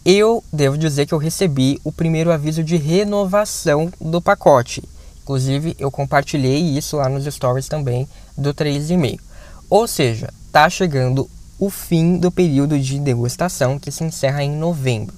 eu 0.04 0.42
devo 0.52 0.78
dizer 0.78 1.06
que 1.06 1.12
eu 1.12 1.18
recebi 1.18 1.80
o 1.84 1.92
primeiro 1.92 2.32
aviso 2.32 2.64
de 2.64 2.76
renovação 2.76 3.92
do 4.00 4.20
pacote. 4.20 4.82
Inclusive, 5.22 5.76
eu 5.78 5.90
compartilhei 5.90 6.58
isso 6.58 6.96
lá 6.96 7.08
nos 7.08 7.24
stories 7.32 7.68
também 7.68 8.08
do 8.36 8.54
3,5. 8.54 9.20
Ou 9.68 9.86
seja, 9.86 10.32
está 10.46 10.68
chegando 10.68 11.28
o 11.58 11.68
fim 11.68 12.16
do 12.16 12.30
período 12.30 12.78
de 12.78 12.98
degustação 12.98 13.78
que 13.78 13.92
se 13.92 14.02
encerra 14.02 14.42
em 14.42 14.50
novembro. 14.50 15.14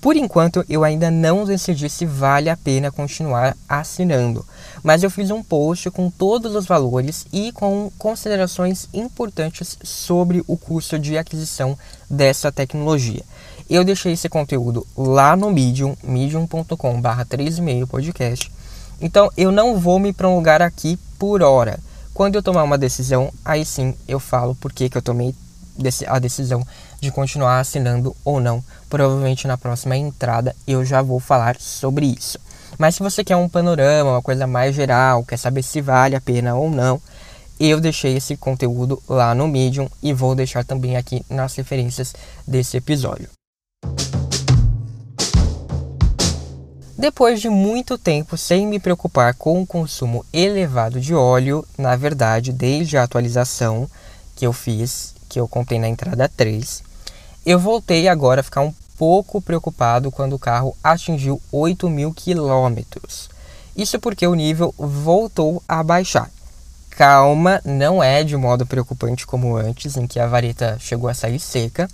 Por 0.00 0.16
enquanto, 0.16 0.64
eu 0.68 0.84
ainda 0.84 1.10
não 1.10 1.44
decidi 1.44 1.88
se 1.90 2.06
vale 2.06 2.48
a 2.48 2.56
pena 2.56 2.92
continuar 2.92 3.56
assinando, 3.68 4.46
mas 4.82 5.02
eu 5.02 5.10
fiz 5.10 5.30
um 5.30 5.42
post 5.42 5.90
com 5.90 6.10
todos 6.10 6.54
os 6.54 6.64
valores 6.64 7.26
e 7.32 7.50
com 7.52 7.90
considerações 7.98 8.88
importantes 8.94 9.76
sobre 9.82 10.42
o 10.46 10.56
custo 10.56 10.98
de 10.98 11.18
aquisição 11.18 11.76
dessa 12.08 12.52
tecnologia. 12.52 13.24
Eu 13.68 13.82
deixei 13.84 14.12
esse 14.12 14.28
conteúdo 14.28 14.86
lá 14.96 15.36
no 15.36 15.50
Medium, 15.50 15.96
medium.com/barra 16.04 17.24
3,5 17.24 17.86
podcast. 17.86 18.52
Então 19.00 19.30
eu 19.36 19.50
não 19.50 19.78
vou 19.78 19.98
me 19.98 20.12
prolongar 20.12 20.62
aqui 20.62 20.96
por 21.18 21.42
hora. 21.42 21.78
Quando 22.14 22.36
eu 22.36 22.42
tomar 22.42 22.62
uma 22.62 22.78
decisão, 22.78 23.32
aí 23.44 23.64
sim 23.64 23.94
eu 24.06 24.20
falo 24.20 24.54
por 24.54 24.72
que, 24.72 24.88
eu 24.94 25.02
tomei 25.02 25.34
a 26.06 26.18
decisão 26.18 26.66
de 27.00 27.10
continuar 27.10 27.58
assinando 27.58 28.16
ou 28.24 28.40
não. 28.40 28.62
Provavelmente 28.88 29.46
na 29.46 29.58
próxima 29.58 29.96
entrada 29.96 30.54
eu 30.66 30.84
já 30.84 31.02
vou 31.02 31.18
falar 31.18 31.56
sobre 31.60 32.06
isso. 32.06 32.38
Mas 32.78 32.94
se 32.94 33.02
você 33.02 33.24
quer 33.24 33.36
um 33.36 33.48
panorama, 33.48 34.12
uma 34.12 34.22
coisa 34.22 34.46
mais 34.46 34.74
geral, 34.74 35.24
quer 35.24 35.38
saber 35.38 35.62
se 35.62 35.80
vale 35.80 36.14
a 36.14 36.20
pena 36.20 36.54
ou 36.54 36.70
não, 36.70 37.00
eu 37.58 37.80
deixei 37.80 38.16
esse 38.16 38.36
conteúdo 38.36 39.02
lá 39.08 39.34
no 39.34 39.48
Medium 39.48 39.88
e 40.02 40.12
vou 40.12 40.34
deixar 40.34 40.64
também 40.64 40.96
aqui 40.96 41.24
nas 41.28 41.54
referências 41.54 42.14
desse 42.46 42.76
episódio. 42.76 43.35
Depois 47.06 47.40
de 47.40 47.48
muito 47.48 47.96
tempo 47.96 48.36
sem 48.36 48.66
me 48.66 48.80
preocupar 48.80 49.32
com 49.32 49.62
o 49.62 49.66
consumo 49.66 50.26
elevado 50.32 51.00
de 51.00 51.14
óleo, 51.14 51.64
na 51.78 51.94
verdade, 51.94 52.52
desde 52.52 52.96
a 52.96 53.04
atualização 53.04 53.88
que 54.34 54.44
eu 54.44 54.52
fiz, 54.52 55.14
que 55.28 55.38
eu 55.38 55.46
comprei 55.46 55.78
na 55.78 55.86
entrada 55.86 56.28
3, 56.28 56.82
eu 57.46 57.60
voltei 57.60 58.08
agora 58.08 58.40
a 58.40 58.42
ficar 58.42 58.62
um 58.62 58.74
pouco 58.98 59.40
preocupado 59.40 60.10
quando 60.10 60.32
o 60.32 60.38
carro 60.38 60.76
atingiu 60.82 61.40
8 61.52 61.88
mil 61.88 62.12
quilômetros. 62.12 63.30
Isso 63.76 64.00
porque 64.00 64.26
o 64.26 64.34
nível 64.34 64.74
voltou 64.76 65.62
a 65.68 65.84
baixar. 65.84 66.28
Calma, 66.90 67.60
não 67.64 68.02
é 68.02 68.24
de 68.24 68.36
modo 68.36 68.66
preocupante 68.66 69.24
como 69.24 69.56
antes, 69.56 69.96
em 69.96 70.08
que 70.08 70.18
a 70.18 70.26
vareta 70.26 70.76
chegou 70.80 71.08
a 71.08 71.14
sair 71.14 71.38
seca, 71.38 71.88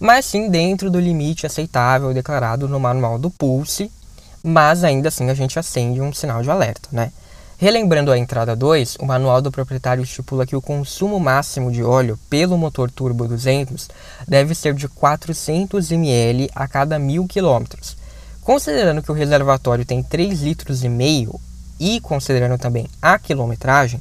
mas 0.00 0.24
sim 0.24 0.48
dentro 0.48 0.90
do 0.90 0.98
limite 0.98 1.44
aceitável 1.44 2.14
declarado 2.14 2.66
no 2.66 2.80
manual 2.80 3.18
do 3.18 3.28
Pulse, 3.28 3.92
mas 4.42 4.84
ainda 4.84 5.08
assim 5.08 5.30
a 5.30 5.34
gente 5.34 5.58
acende 5.58 6.00
um 6.00 6.12
sinal 6.12 6.42
de 6.42 6.50
alerta, 6.50 6.88
né? 6.92 7.12
Relembrando 7.60 8.12
a 8.12 8.18
entrada 8.18 8.54
2, 8.54 8.98
o 9.00 9.04
manual 9.04 9.42
do 9.42 9.50
proprietário 9.50 10.04
estipula 10.04 10.46
que 10.46 10.54
o 10.54 10.62
consumo 10.62 11.18
máximo 11.18 11.72
de 11.72 11.82
óleo 11.82 12.16
pelo 12.30 12.56
motor 12.56 12.88
turbo 12.88 13.26
200 13.26 13.88
deve 14.28 14.54
ser 14.54 14.74
de 14.74 14.86
400 14.86 15.90
ml 15.90 16.48
a 16.54 16.68
cada 16.68 17.00
mil 17.00 17.26
quilômetros. 17.26 17.96
Considerando 18.42 19.02
que 19.02 19.10
o 19.10 19.14
reservatório 19.14 19.84
tem 19.84 20.04
3,5 20.04 20.42
litros 20.42 20.84
e 20.84 20.88
meio 20.88 21.40
e 21.80 22.00
considerando 22.00 22.56
também 22.58 22.88
a 23.02 23.18
quilometragem, 23.18 24.00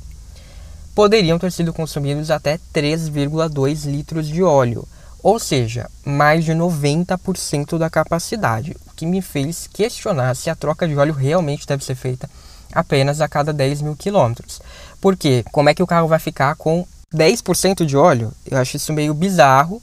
poderiam 0.94 1.40
ter 1.40 1.52
sido 1.52 1.74
consumidos 1.74 2.30
até 2.30 2.60
3,2 2.74 3.86
litros 3.86 4.28
de 4.28 4.44
óleo, 4.44 4.88
ou 5.22 5.40
seja, 5.40 5.90
mais 6.06 6.46
de 6.46 6.54
90% 6.54 7.78
da 7.78 7.90
capacidade, 7.90 8.78
que 8.98 9.06
me 9.06 9.22
fez 9.22 9.70
questionar 9.72 10.36
se 10.36 10.50
a 10.50 10.56
troca 10.56 10.88
de 10.88 10.98
óleo 10.98 11.14
realmente 11.14 11.68
deve 11.68 11.86
ser 11.86 11.96
feita 11.96 12.28
apenas 12.74 13.22
a 13.22 13.28
cada 13.28 13.54
10 13.54 13.82
mil 13.82 13.96
quilômetros. 13.96 14.62
Porque 15.00 15.46
como 15.52 15.70
é 15.70 15.74
que 15.74 15.84
o 15.84 15.88
carro 15.88 16.08
vai 16.08 16.20
ficar 16.20 16.56
com 16.56 16.86
10% 17.16 17.86
de 17.86 17.96
óleo? 17.96 18.34
Eu 18.50 18.58
acho 18.58 18.76
isso 18.76 18.92
meio 18.92 19.14
bizarro. 19.14 19.82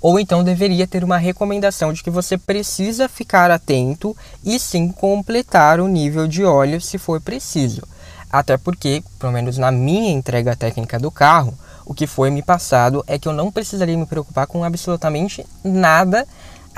Ou 0.00 0.20
então 0.20 0.44
deveria 0.44 0.86
ter 0.86 1.02
uma 1.02 1.16
recomendação 1.16 1.92
de 1.92 2.04
que 2.04 2.10
você 2.10 2.38
precisa 2.38 3.08
ficar 3.08 3.50
atento 3.50 4.16
e 4.44 4.58
sim 4.58 4.92
completar 4.92 5.80
o 5.80 5.88
nível 5.88 6.28
de 6.28 6.44
óleo 6.44 6.80
se 6.80 6.98
for 6.98 7.20
preciso. 7.20 7.82
Até 8.30 8.56
porque, 8.56 9.02
pelo 9.18 9.32
menos 9.32 9.58
na 9.58 9.72
minha 9.72 10.12
entrega 10.12 10.54
técnica 10.54 11.00
do 11.00 11.10
carro, 11.10 11.52
o 11.84 11.94
que 11.94 12.06
foi 12.06 12.30
me 12.30 12.42
passado 12.42 13.02
é 13.08 13.18
que 13.18 13.26
eu 13.26 13.32
não 13.32 13.50
precisaria 13.50 13.96
me 13.96 14.06
preocupar 14.06 14.46
com 14.46 14.62
absolutamente 14.62 15.44
nada 15.64 16.24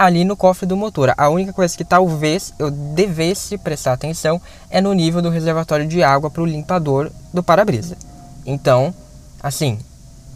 ali 0.00 0.24
no 0.24 0.34
cofre 0.34 0.64
do 0.64 0.78
motor. 0.78 1.12
A 1.14 1.28
única 1.28 1.52
coisa 1.52 1.76
que 1.76 1.84
talvez 1.84 2.54
eu 2.58 2.70
devesse 2.70 3.58
prestar 3.58 3.92
atenção 3.92 4.40
é 4.70 4.80
no 4.80 4.94
nível 4.94 5.20
do 5.20 5.28
reservatório 5.28 5.86
de 5.86 6.02
água 6.02 6.30
para 6.30 6.40
o 6.40 6.46
limpador 6.46 7.10
do 7.34 7.42
para-brisa. 7.42 7.98
Então, 8.46 8.94
assim, 9.42 9.78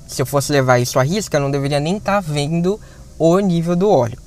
se 0.07 0.21
eu 0.21 0.27
fosse 0.27 0.53
levar 0.53 0.81
isso 0.81 0.99
à 0.99 1.03
risca, 1.03 1.39
eu 1.39 1.41
não 1.41 1.51
deveria 1.51 1.81
nem 1.81 1.97
estar 1.97 2.17
tá 2.17 2.21
vendo 2.21 2.79
o 3.19 3.39
nível 3.39 3.75
do 3.75 3.89
óleo 3.89 4.23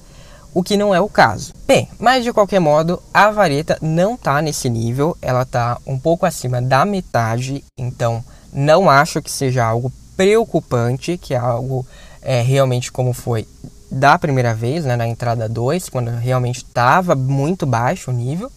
o 0.55 0.63
que 0.63 0.75
não 0.75 0.95
é 0.95 0.99
o 0.99 1.07
caso. 1.07 1.53
Bem, 1.67 1.87
mas 1.99 2.23
de 2.23 2.33
qualquer 2.33 2.59
modo, 2.59 2.99
a 3.13 3.29
vareta 3.29 3.77
não 3.79 4.15
está 4.15 4.41
nesse 4.41 4.67
nível, 4.67 5.15
ela 5.21 5.43
está 5.43 5.77
um 5.85 5.99
pouco 5.99 6.25
acima 6.25 6.59
da 6.59 6.83
metade, 6.83 7.63
então 7.77 8.23
não 8.51 8.89
acho 8.89 9.21
que 9.21 9.29
seja 9.29 9.63
algo 9.63 9.91
preocupante, 10.15 11.15
que 11.15 11.35
é 11.35 11.37
algo 11.37 11.85
é, 12.23 12.41
realmente 12.41 12.91
como 12.91 13.13
foi 13.13 13.47
da 13.89 14.17
primeira 14.17 14.53
vez, 14.53 14.85
né, 14.85 14.95
na 14.95 15.07
entrada 15.07 15.47
2, 15.47 15.89
quando 15.89 16.09
realmente 16.09 16.57
estava 16.57 17.15
muito 17.15 17.65
baixo 17.65 18.11
o 18.11 18.13
nível. 18.13 18.51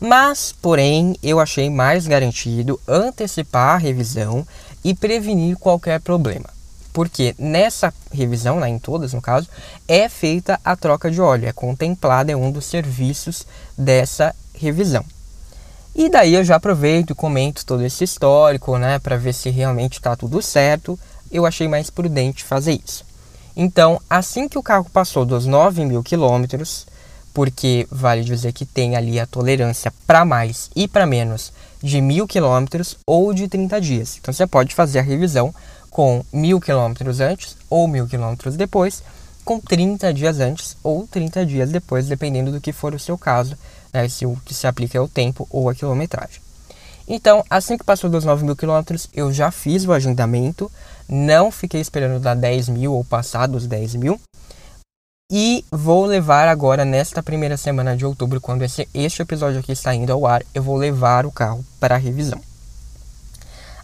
Mas, 0.00 0.54
porém, 0.62 1.14
eu 1.22 1.38
achei 1.38 1.68
mais 1.68 2.06
garantido 2.06 2.80
antecipar 2.88 3.74
a 3.74 3.78
revisão 3.78 4.46
e 4.82 4.94
prevenir 4.94 5.56
qualquer 5.56 6.00
problema 6.00 6.48
porque 6.92 7.34
nessa 7.38 7.92
revisão, 8.12 8.60
né, 8.60 8.68
em 8.68 8.78
todas 8.78 9.12
no 9.12 9.22
caso, 9.22 9.48
é 9.86 10.08
feita 10.08 10.58
a 10.64 10.74
troca 10.76 11.10
de 11.10 11.20
óleo, 11.20 11.48
é 11.48 11.52
contemplada, 11.52 12.32
é 12.32 12.36
um 12.36 12.50
dos 12.50 12.66
serviços 12.66 13.46
dessa 13.76 14.34
revisão. 14.54 15.04
E 15.94 16.08
daí 16.08 16.34
eu 16.34 16.44
já 16.44 16.56
aproveito 16.56 17.10
e 17.10 17.14
comento 17.14 17.66
todo 17.66 17.84
esse 17.84 18.04
histórico, 18.04 18.76
né, 18.78 18.98
para 18.98 19.16
ver 19.16 19.32
se 19.32 19.50
realmente 19.50 19.94
está 19.94 20.16
tudo 20.16 20.40
certo. 20.40 20.98
Eu 21.30 21.46
achei 21.46 21.68
mais 21.68 21.90
prudente 21.90 22.44
fazer 22.44 22.80
isso. 22.84 23.04
Então, 23.62 24.00
assim 24.08 24.48
que 24.48 24.56
o 24.56 24.62
carro 24.62 24.88
passou 24.90 25.26
dos 25.26 25.44
9 25.44 25.84
mil 25.84 26.02
quilômetros, 26.02 26.86
porque 27.34 27.86
vale 27.90 28.24
dizer 28.24 28.54
que 28.54 28.64
tem 28.64 28.96
ali 28.96 29.20
a 29.20 29.26
tolerância 29.26 29.92
para 30.06 30.24
mais 30.24 30.70
e 30.74 30.88
para 30.88 31.06
menos 31.06 31.52
de 31.82 32.00
mil 32.00 32.26
quilômetros 32.26 32.96
ou 33.06 33.34
de 33.34 33.46
30 33.48 33.78
dias. 33.78 34.16
Então 34.16 34.32
você 34.32 34.46
pode 34.46 34.74
fazer 34.74 35.00
a 35.00 35.02
revisão 35.02 35.54
com 35.90 36.24
mil 36.32 36.58
quilômetros 36.58 37.20
antes 37.20 37.54
ou 37.68 37.86
mil 37.86 38.06
quilômetros 38.06 38.56
depois, 38.56 39.02
com 39.44 39.60
30 39.60 40.10
dias 40.14 40.40
antes 40.40 40.74
ou 40.82 41.06
30 41.06 41.44
dias 41.44 41.70
depois, 41.70 42.06
dependendo 42.06 42.50
do 42.50 42.62
que 42.62 42.72
for 42.72 42.94
o 42.94 42.98
seu 42.98 43.18
caso, 43.18 43.58
né, 43.92 44.08
se 44.08 44.24
o 44.24 44.38
que 44.42 44.54
se 44.54 44.66
aplica 44.66 44.96
é 44.96 45.00
o 45.02 45.06
tempo 45.06 45.46
ou 45.50 45.68
a 45.68 45.74
quilometragem. 45.74 46.40
Então, 47.12 47.44
assim 47.50 47.76
que 47.76 47.84
passou 47.84 48.08
dos 48.08 48.24
9 48.24 48.42
mil 48.42 48.54
quilômetros, 48.54 49.08
eu 49.12 49.30
já 49.32 49.50
fiz 49.50 49.84
o 49.84 49.92
agendamento, 49.92 50.70
não 51.10 51.50
fiquei 51.50 51.80
esperando 51.80 52.20
dar 52.20 52.34
10 52.34 52.68
mil 52.68 52.94
ou 52.94 53.04
passar 53.04 53.46
dos 53.46 53.66
10 53.66 53.96
mil, 53.96 54.20
e 55.32 55.64
vou 55.70 56.06
levar 56.06 56.48
agora, 56.48 56.84
nesta 56.84 57.22
primeira 57.22 57.56
semana 57.56 57.96
de 57.96 58.04
outubro, 58.04 58.40
quando 58.40 58.62
esse, 58.62 58.88
este 58.92 59.22
episódio 59.22 59.60
aqui 59.60 59.70
está 59.70 59.94
indo 59.94 60.12
ao 60.12 60.26
ar, 60.26 60.42
eu 60.52 60.60
vou 60.60 60.76
levar 60.76 61.24
o 61.24 61.30
carro 61.30 61.64
para 61.78 61.96
revisão. 61.96 62.40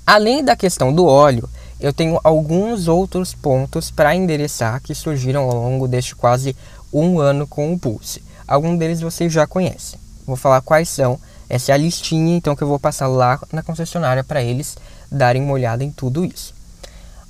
Além 0.05 0.45
da 0.45 0.57
questão 0.57 0.93
do 0.93 1.07
óleo, 1.07 1.49
eu 1.79 1.93
tenho 1.93 2.19
alguns 2.25 2.89
outros 2.89 3.33
pontos 3.33 3.93
para 3.93 4.15
endereçar 4.15 4.81
que 4.81 4.93
surgiram 4.93 5.45
ao 5.45 5.55
longo 5.55 5.87
deste 5.87 6.17
quase 6.17 6.57
um 6.93 7.21
ano 7.21 7.47
com 7.47 7.73
o 7.73 7.79
Pulse. 7.79 8.25
Alguns 8.49 8.77
deles 8.77 9.01
vocês 9.01 9.33
já 9.33 9.47
conhecem. 9.47 10.01
Vou 10.27 10.37
falar 10.37 10.61
quais 10.63 10.89
são. 10.89 11.17
Essa 11.49 11.71
é 11.71 11.75
a 11.75 11.79
listinha, 11.79 12.37
então, 12.37 12.57
que 12.57 12.63
eu 12.63 12.69
vou 12.69 12.81
passar 12.81 13.07
lá 13.07 13.39
na 13.53 13.63
concessionária 13.63 14.25
para 14.25 14.43
eles 14.43 14.77
darem 15.13 15.43
uma 15.43 15.53
olhada 15.53 15.85
em 15.85 15.93
tudo 15.93 16.25
isso. 16.25 16.56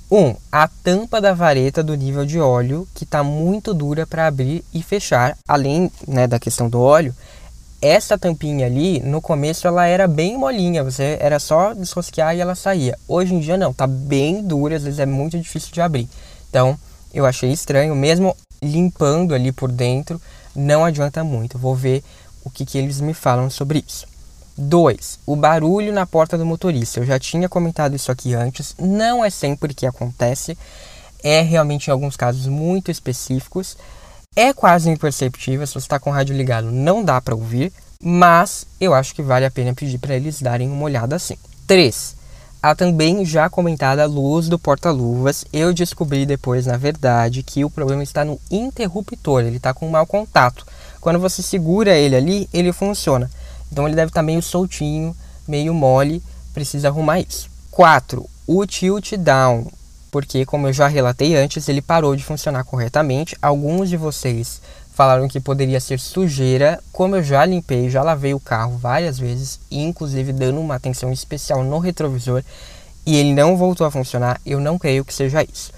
1. 0.09 0.17
Um, 0.17 0.35
a 0.51 0.67
tampa 0.67 1.19
da 1.19 1.33
vareta 1.33 1.83
do 1.83 1.95
nível 1.95 2.25
de 2.25 2.39
óleo, 2.39 2.87
que 2.93 3.03
está 3.03 3.23
muito 3.23 3.73
dura 3.73 4.07
para 4.07 4.27
abrir 4.27 4.63
e 4.73 4.81
fechar. 4.81 5.37
Além 5.47 5.91
né, 6.07 6.27
da 6.27 6.39
questão 6.39 6.69
do 6.69 6.79
óleo, 6.79 7.13
essa 7.81 8.17
tampinha 8.17 8.65
ali, 8.65 8.99
no 9.01 9.21
começo 9.21 9.67
ela 9.67 9.85
era 9.85 10.07
bem 10.07 10.37
molinha, 10.37 10.83
você 10.83 11.17
era 11.19 11.39
só 11.39 11.73
desrosquear 11.73 12.35
e 12.35 12.39
ela 12.39 12.55
saía. 12.55 12.97
Hoje 13.07 13.35
em 13.35 13.39
dia 13.39 13.57
não, 13.57 13.73
tá 13.73 13.85
bem 13.85 14.41
dura, 14.41 14.75
às 14.75 14.83
vezes 14.83 14.99
é 14.99 15.05
muito 15.05 15.37
difícil 15.37 15.71
de 15.71 15.81
abrir. 15.81 16.09
Então, 16.49 16.77
eu 17.13 17.25
achei 17.25 17.51
estranho, 17.51 17.95
mesmo 17.95 18.35
limpando 18.63 19.35
ali 19.35 19.51
por 19.51 19.71
dentro, 19.71 20.19
não 20.55 20.83
adianta 20.83 21.23
muito. 21.23 21.57
Vou 21.57 21.75
ver 21.75 22.03
o 22.43 22.49
que, 22.49 22.65
que 22.65 22.77
eles 22.77 22.99
me 22.99 23.13
falam 23.13 23.49
sobre 23.49 23.83
isso. 23.87 24.07
2. 24.57 25.19
O 25.25 25.35
barulho 25.35 25.93
na 25.93 26.05
porta 26.05 26.37
do 26.37 26.45
motorista. 26.45 26.99
Eu 26.99 27.05
já 27.05 27.19
tinha 27.19 27.47
comentado 27.47 27.95
isso 27.95 28.11
aqui 28.11 28.33
antes, 28.33 28.75
não 28.79 29.23
é 29.23 29.29
sempre 29.29 29.73
que 29.73 29.85
acontece, 29.85 30.57
é 31.23 31.41
realmente 31.41 31.87
em 31.87 31.91
alguns 31.91 32.15
casos 32.15 32.47
muito 32.47 32.91
específicos 32.91 33.77
é 34.37 34.53
quase 34.53 34.87
imperceptível, 34.87 35.65
se 35.65 35.73
você 35.73 35.79
está 35.79 35.99
com 35.99 36.11
o 36.11 36.13
rádio 36.13 36.37
ligado 36.37 36.71
não 36.71 37.03
dá 37.03 37.19
para 37.19 37.33
ouvir, 37.33 37.73
mas 37.99 38.67
eu 38.79 38.93
acho 38.93 39.15
que 39.15 39.23
vale 39.23 39.45
a 39.45 39.49
pena 39.49 39.73
pedir 39.73 39.97
para 39.97 40.15
eles 40.15 40.39
darem 40.39 40.69
uma 40.69 40.83
olhada 40.83 41.15
assim. 41.15 41.35
3. 41.65 42.15
A 42.61 42.75
também 42.75 43.25
já 43.25 43.49
comentada 43.49 44.05
luz 44.05 44.47
do 44.47 44.59
porta-luvas, 44.59 45.43
eu 45.51 45.73
descobri 45.73 46.23
depois, 46.23 46.67
na 46.67 46.77
verdade, 46.77 47.41
que 47.41 47.65
o 47.65 47.69
problema 47.69 48.03
está 48.03 48.23
no 48.23 48.39
interruptor, 48.51 49.41
ele 49.41 49.57
está 49.57 49.73
com 49.73 49.89
mau 49.89 50.05
contato. 50.05 50.67
Quando 51.01 51.17
você 51.17 51.41
segura 51.41 51.97
ele 51.97 52.15
ali, 52.15 52.47
ele 52.53 52.71
funciona. 52.71 53.31
Então 53.71 53.87
ele 53.87 53.95
deve 53.95 54.09
estar 54.09 54.21
tá 54.21 54.25
meio 54.25 54.41
soltinho, 54.41 55.15
meio 55.47 55.73
mole, 55.73 56.21
precisa 56.53 56.87
arrumar 56.87 57.19
isso. 57.19 57.49
4. 57.71 58.27
O 58.47 58.65
tilt 58.65 59.13
down 59.17 59.67
porque, 60.11 60.45
como 60.45 60.67
eu 60.67 60.73
já 60.73 60.87
relatei 60.87 61.35
antes, 61.35 61.67
ele 61.67 61.81
parou 61.81 62.15
de 62.15 62.23
funcionar 62.23 62.63
corretamente. 62.63 63.35
Alguns 63.41 63.89
de 63.89 63.97
vocês 63.97 64.61
falaram 64.93 65.27
que 65.27 65.39
poderia 65.39 65.79
ser 65.79 65.99
sujeira. 65.99 66.81
Como 66.91 67.15
eu 67.15 67.23
já 67.23 67.45
limpei, 67.45 67.89
já 67.89 68.01
lavei 68.01 68.33
o 68.33 68.39
carro 68.39 68.77
várias 68.77 69.19
vezes, 69.19 69.59
inclusive 69.69 70.33
dando 70.33 70.59
uma 70.59 70.75
atenção 70.75 71.11
especial 71.11 71.63
no 71.63 71.77
retrovisor, 71.77 72.43
e 73.05 73.15
ele 73.15 73.33
não 73.33 73.55
voltou 73.55 73.85
a 73.85 73.91
funcionar, 73.91 74.41
eu 74.45 74.59
não 74.59 74.77
creio 74.77 75.05
que 75.05 75.13
seja 75.13 75.43
isso. 75.43 75.71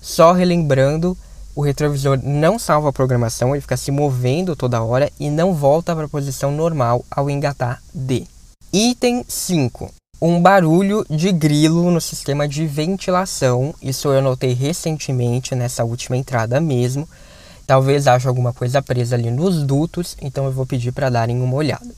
Só 0.00 0.32
relembrando, 0.32 1.16
o 1.58 1.60
retrovisor 1.60 2.20
não 2.22 2.56
salva 2.56 2.90
a 2.90 2.92
programação, 2.92 3.52
ele 3.52 3.60
fica 3.60 3.76
se 3.76 3.90
movendo 3.90 4.54
toda 4.54 4.80
hora 4.80 5.10
e 5.18 5.28
não 5.28 5.52
volta 5.52 5.92
para 5.92 6.04
a 6.04 6.08
posição 6.08 6.52
normal 6.52 7.04
ao 7.10 7.28
engatar 7.28 7.82
D. 7.92 8.24
Item 8.72 9.24
5 9.26 9.92
um 10.22 10.40
barulho 10.40 11.04
de 11.10 11.32
grilo 11.32 11.90
no 11.90 12.00
sistema 12.00 12.46
de 12.46 12.64
ventilação. 12.64 13.74
Isso 13.82 14.08
eu 14.08 14.22
notei 14.22 14.52
recentemente 14.52 15.56
nessa 15.56 15.82
última 15.82 16.16
entrada 16.16 16.60
mesmo. 16.60 17.08
Talvez 17.66 18.06
ache 18.06 18.28
alguma 18.28 18.52
coisa 18.52 18.80
presa 18.80 19.16
ali 19.16 19.30
nos 19.30 19.64
dutos, 19.64 20.16
então 20.20 20.44
eu 20.44 20.52
vou 20.52 20.66
pedir 20.66 20.92
para 20.92 21.10
darem 21.10 21.40
uma 21.40 21.56
olhada. 21.56 21.92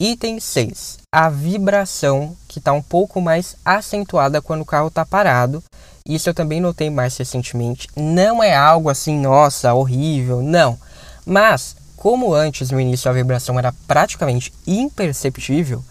Item 0.00 0.40
6. 0.40 0.98
A 1.14 1.28
vibração 1.28 2.34
que 2.48 2.58
está 2.58 2.72
um 2.72 2.82
pouco 2.82 3.20
mais 3.20 3.54
acentuada 3.64 4.40
quando 4.40 4.62
o 4.62 4.66
carro 4.66 4.88
está 4.88 5.04
parado. 5.04 5.62
Isso 6.06 6.28
eu 6.28 6.34
também 6.34 6.60
notei 6.60 6.90
mais 6.90 7.16
recentemente. 7.16 7.88
Não 7.96 8.42
é 8.42 8.54
algo 8.54 8.88
assim, 8.88 9.18
nossa, 9.18 9.72
horrível, 9.72 10.42
não. 10.42 10.78
Mas 11.24 11.76
como 11.96 12.34
antes 12.34 12.70
no 12.70 12.80
início 12.80 13.08
a 13.08 13.14
vibração 13.14 13.58
era 13.58 13.72
praticamente 13.86 14.52
imperceptível, 14.66 15.84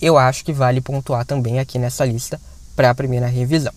eu 0.00 0.16
acho 0.16 0.44
que 0.44 0.52
vale 0.52 0.80
pontuar 0.80 1.26
também 1.26 1.58
aqui 1.58 1.78
nessa 1.78 2.04
lista 2.04 2.40
para 2.74 2.88
a 2.88 2.94
primeira 2.94 3.26
revisão. 3.26 3.72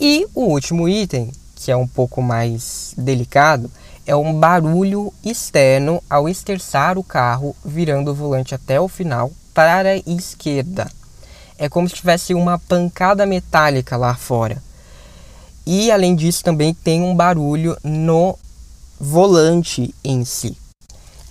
E 0.00 0.26
o 0.34 0.46
último 0.46 0.88
item, 0.88 1.30
que 1.54 1.70
é 1.70 1.76
um 1.76 1.86
pouco 1.86 2.20
mais 2.20 2.92
delicado, 2.98 3.70
é 4.04 4.16
um 4.16 4.34
barulho 4.34 5.12
externo 5.24 6.02
ao 6.10 6.28
esterçar 6.28 6.98
o 6.98 7.04
carro 7.04 7.54
virando 7.64 8.10
o 8.10 8.14
volante 8.14 8.54
até 8.54 8.80
o 8.80 8.88
final 8.88 9.30
para 9.54 9.90
a 9.90 9.96
esquerda. 9.98 10.90
É 11.56 11.68
como 11.68 11.88
se 11.88 11.94
tivesse 11.94 12.34
uma 12.34 12.58
pancada 12.58 13.24
metálica 13.24 13.96
lá 13.96 14.16
fora. 14.16 14.60
E 15.66 15.90
além 15.90 16.14
disso 16.14 16.42
também 16.42 16.74
tem 16.74 17.02
um 17.02 17.14
barulho 17.14 17.76
no 17.84 18.38
volante 18.98 19.94
em 20.04 20.24
si. 20.24 20.56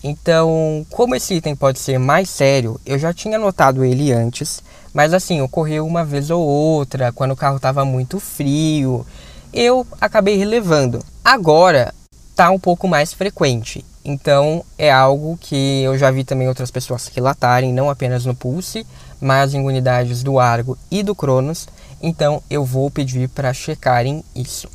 Então, 0.04 0.86
como 0.90 1.14
esse 1.14 1.36
item 1.36 1.56
pode 1.56 1.80
ser 1.80 2.00
mais 2.00 2.30
sério, 2.30 2.80
eu 2.86 2.98
já 2.98 3.14
tinha 3.14 3.38
notado 3.38 3.86
ele 3.86 4.12
antes, 4.12 4.64
mas 4.94 5.14
assim, 5.14 5.42
ocorreu 5.42 5.86
uma 5.86 6.04
vez 6.04 6.32
ou 6.32 6.42
outra, 6.42 7.12
quando 7.12 7.32
o 7.32 7.36
carro 7.36 7.58
estava 7.58 7.86
muito 7.86 8.20
frio, 8.20 9.06
eu 9.54 9.86
acabei 10.00 10.38
relevando. 10.38 11.04
Agora 11.24 11.94
tá 12.36 12.50
um 12.50 12.58
pouco 12.58 12.88
mais 12.88 13.14
frequente, 13.14 13.86
então 14.04 14.66
é 14.76 14.92
algo 14.92 15.38
que 15.40 15.84
eu 15.84 15.96
já 15.98 16.10
vi 16.10 16.24
também 16.24 16.48
outras 16.48 16.72
pessoas 16.72 17.08
relatarem, 17.14 17.72
não 17.72 17.90
apenas 17.90 18.26
no 18.26 18.34
Pulse, 18.34 18.88
mas 19.20 19.54
em 19.54 19.64
unidades 19.64 20.24
do 20.24 20.40
Argo 20.40 20.76
e 20.90 21.04
do 21.04 21.14
Cronos, 21.14 21.68
então 22.02 22.42
eu 22.50 22.66
vou 22.66 22.90
pedir 22.90 23.30
para 23.30 23.54
checarem 23.54 24.24
isso. 24.36 24.70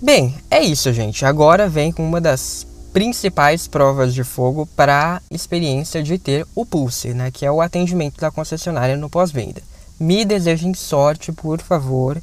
Bem, 0.00 0.34
é 0.50 0.62
isso, 0.62 0.92
gente. 0.92 1.24
Agora 1.24 1.68
vem 1.68 1.90
com 1.90 2.06
uma 2.06 2.20
das 2.20 2.66
principais 2.92 3.66
provas 3.66 4.14
de 4.14 4.22
fogo 4.22 4.66
para 4.76 5.16
a 5.16 5.34
experiência 5.34 6.02
de 6.02 6.18
ter 6.18 6.46
o 6.54 6.64
Pulse, 6.64 7.14
né, 7.14 7.30
que 7.30 7.44
é 7.44 7.50
o 7.50 7.60
atendimento 7.60 8.20
da 8.20 8.30
concessionária 8.30 8.96
no 8.96 9.10
pós-venda. 9.10 9.62
Me 9.98 10.24
desejem 10.24 10.74
sorte, 10.74 11.32
por 11.32 11.60
favor, 11.60 12.20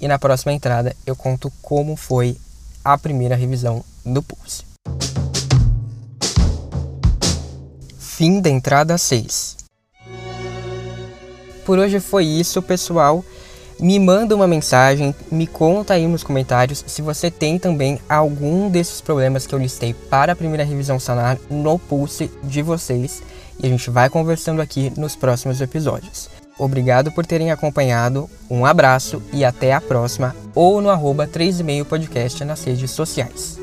e 0.00 0.08
na 0.08 0.18
próxima 0.18 0.52
entrada 0.52 0.96
eu 1.06 1.14
conto 1.14 1.50
como 1.62 1.96
foi 1.96 2.36
a 2.84 2.98
primeira 2.98 3.36
revisão 3.36 3.84
do 4.04 4.22
Pulse. 4.22 4.64
Fim 7.98 8.40
da 8.40 8.50
entrada 8.50 8.98
6. 8.98 9.61
Por 11.64 11.78
hoje 11.78 12.00
foi 12.00 12.24
isso, 12.24 12.60
pessoal 12.62 13.24
me 13.82 13.98
manda 13.98 14.36
uma 14.36 14.46
mensagem, 14.46 15.12
me 15.28 15.44
conta 15.44 15.94
aí 15.94 16.06
nos 16.06 16.22
comentários 16.22 16.84
se 16.86 17.02
você 17.02 17.32
tem 17.32 17.58
também 17.58 17.98
algum 18.08 18.70
desses 18.70 19.00
problemas 19.00 19.44
que 19.44 19.52
eu 19.52 19.58
listei 19.58 19.92
para 19.92 20.32
a 20.32 20.36
primeira 20.36 20.62
revisão 20.62 21.00
sonar 21.00 21.36
no 21.50 21.80
pulse 21.80 22.30
de 22.44 22.62
vocês 22.62 23.22
e 23.60 23.66
a 23.66 23.68
gente 23.68 23.90
vai 23.90 24.08
conversando 24.08 24.62
aqui 24.62 24.92
nos 24.96 25.16
próximos 25.16 25.60
episódios. 25.60 26.30
Obrigado 26.56 27.10
por 27.10 27.26
terem 27.26 27.50
acompanhado, 27.50 28.30
um 28.48 28.64
abraço 28.64 29.20
e 29.32 29.44
até 29.44 29.72
a 29.72 29.80
próxima 29.80 30.36
ou 30.54 30.80
no 30.80 30.88
arroba 30.88 31.26
3,5 31.26 31.84
podcast 31.84 32.44
nas 32.44 32.62
redes 32.62 32.90
sociais. 32.92 33.58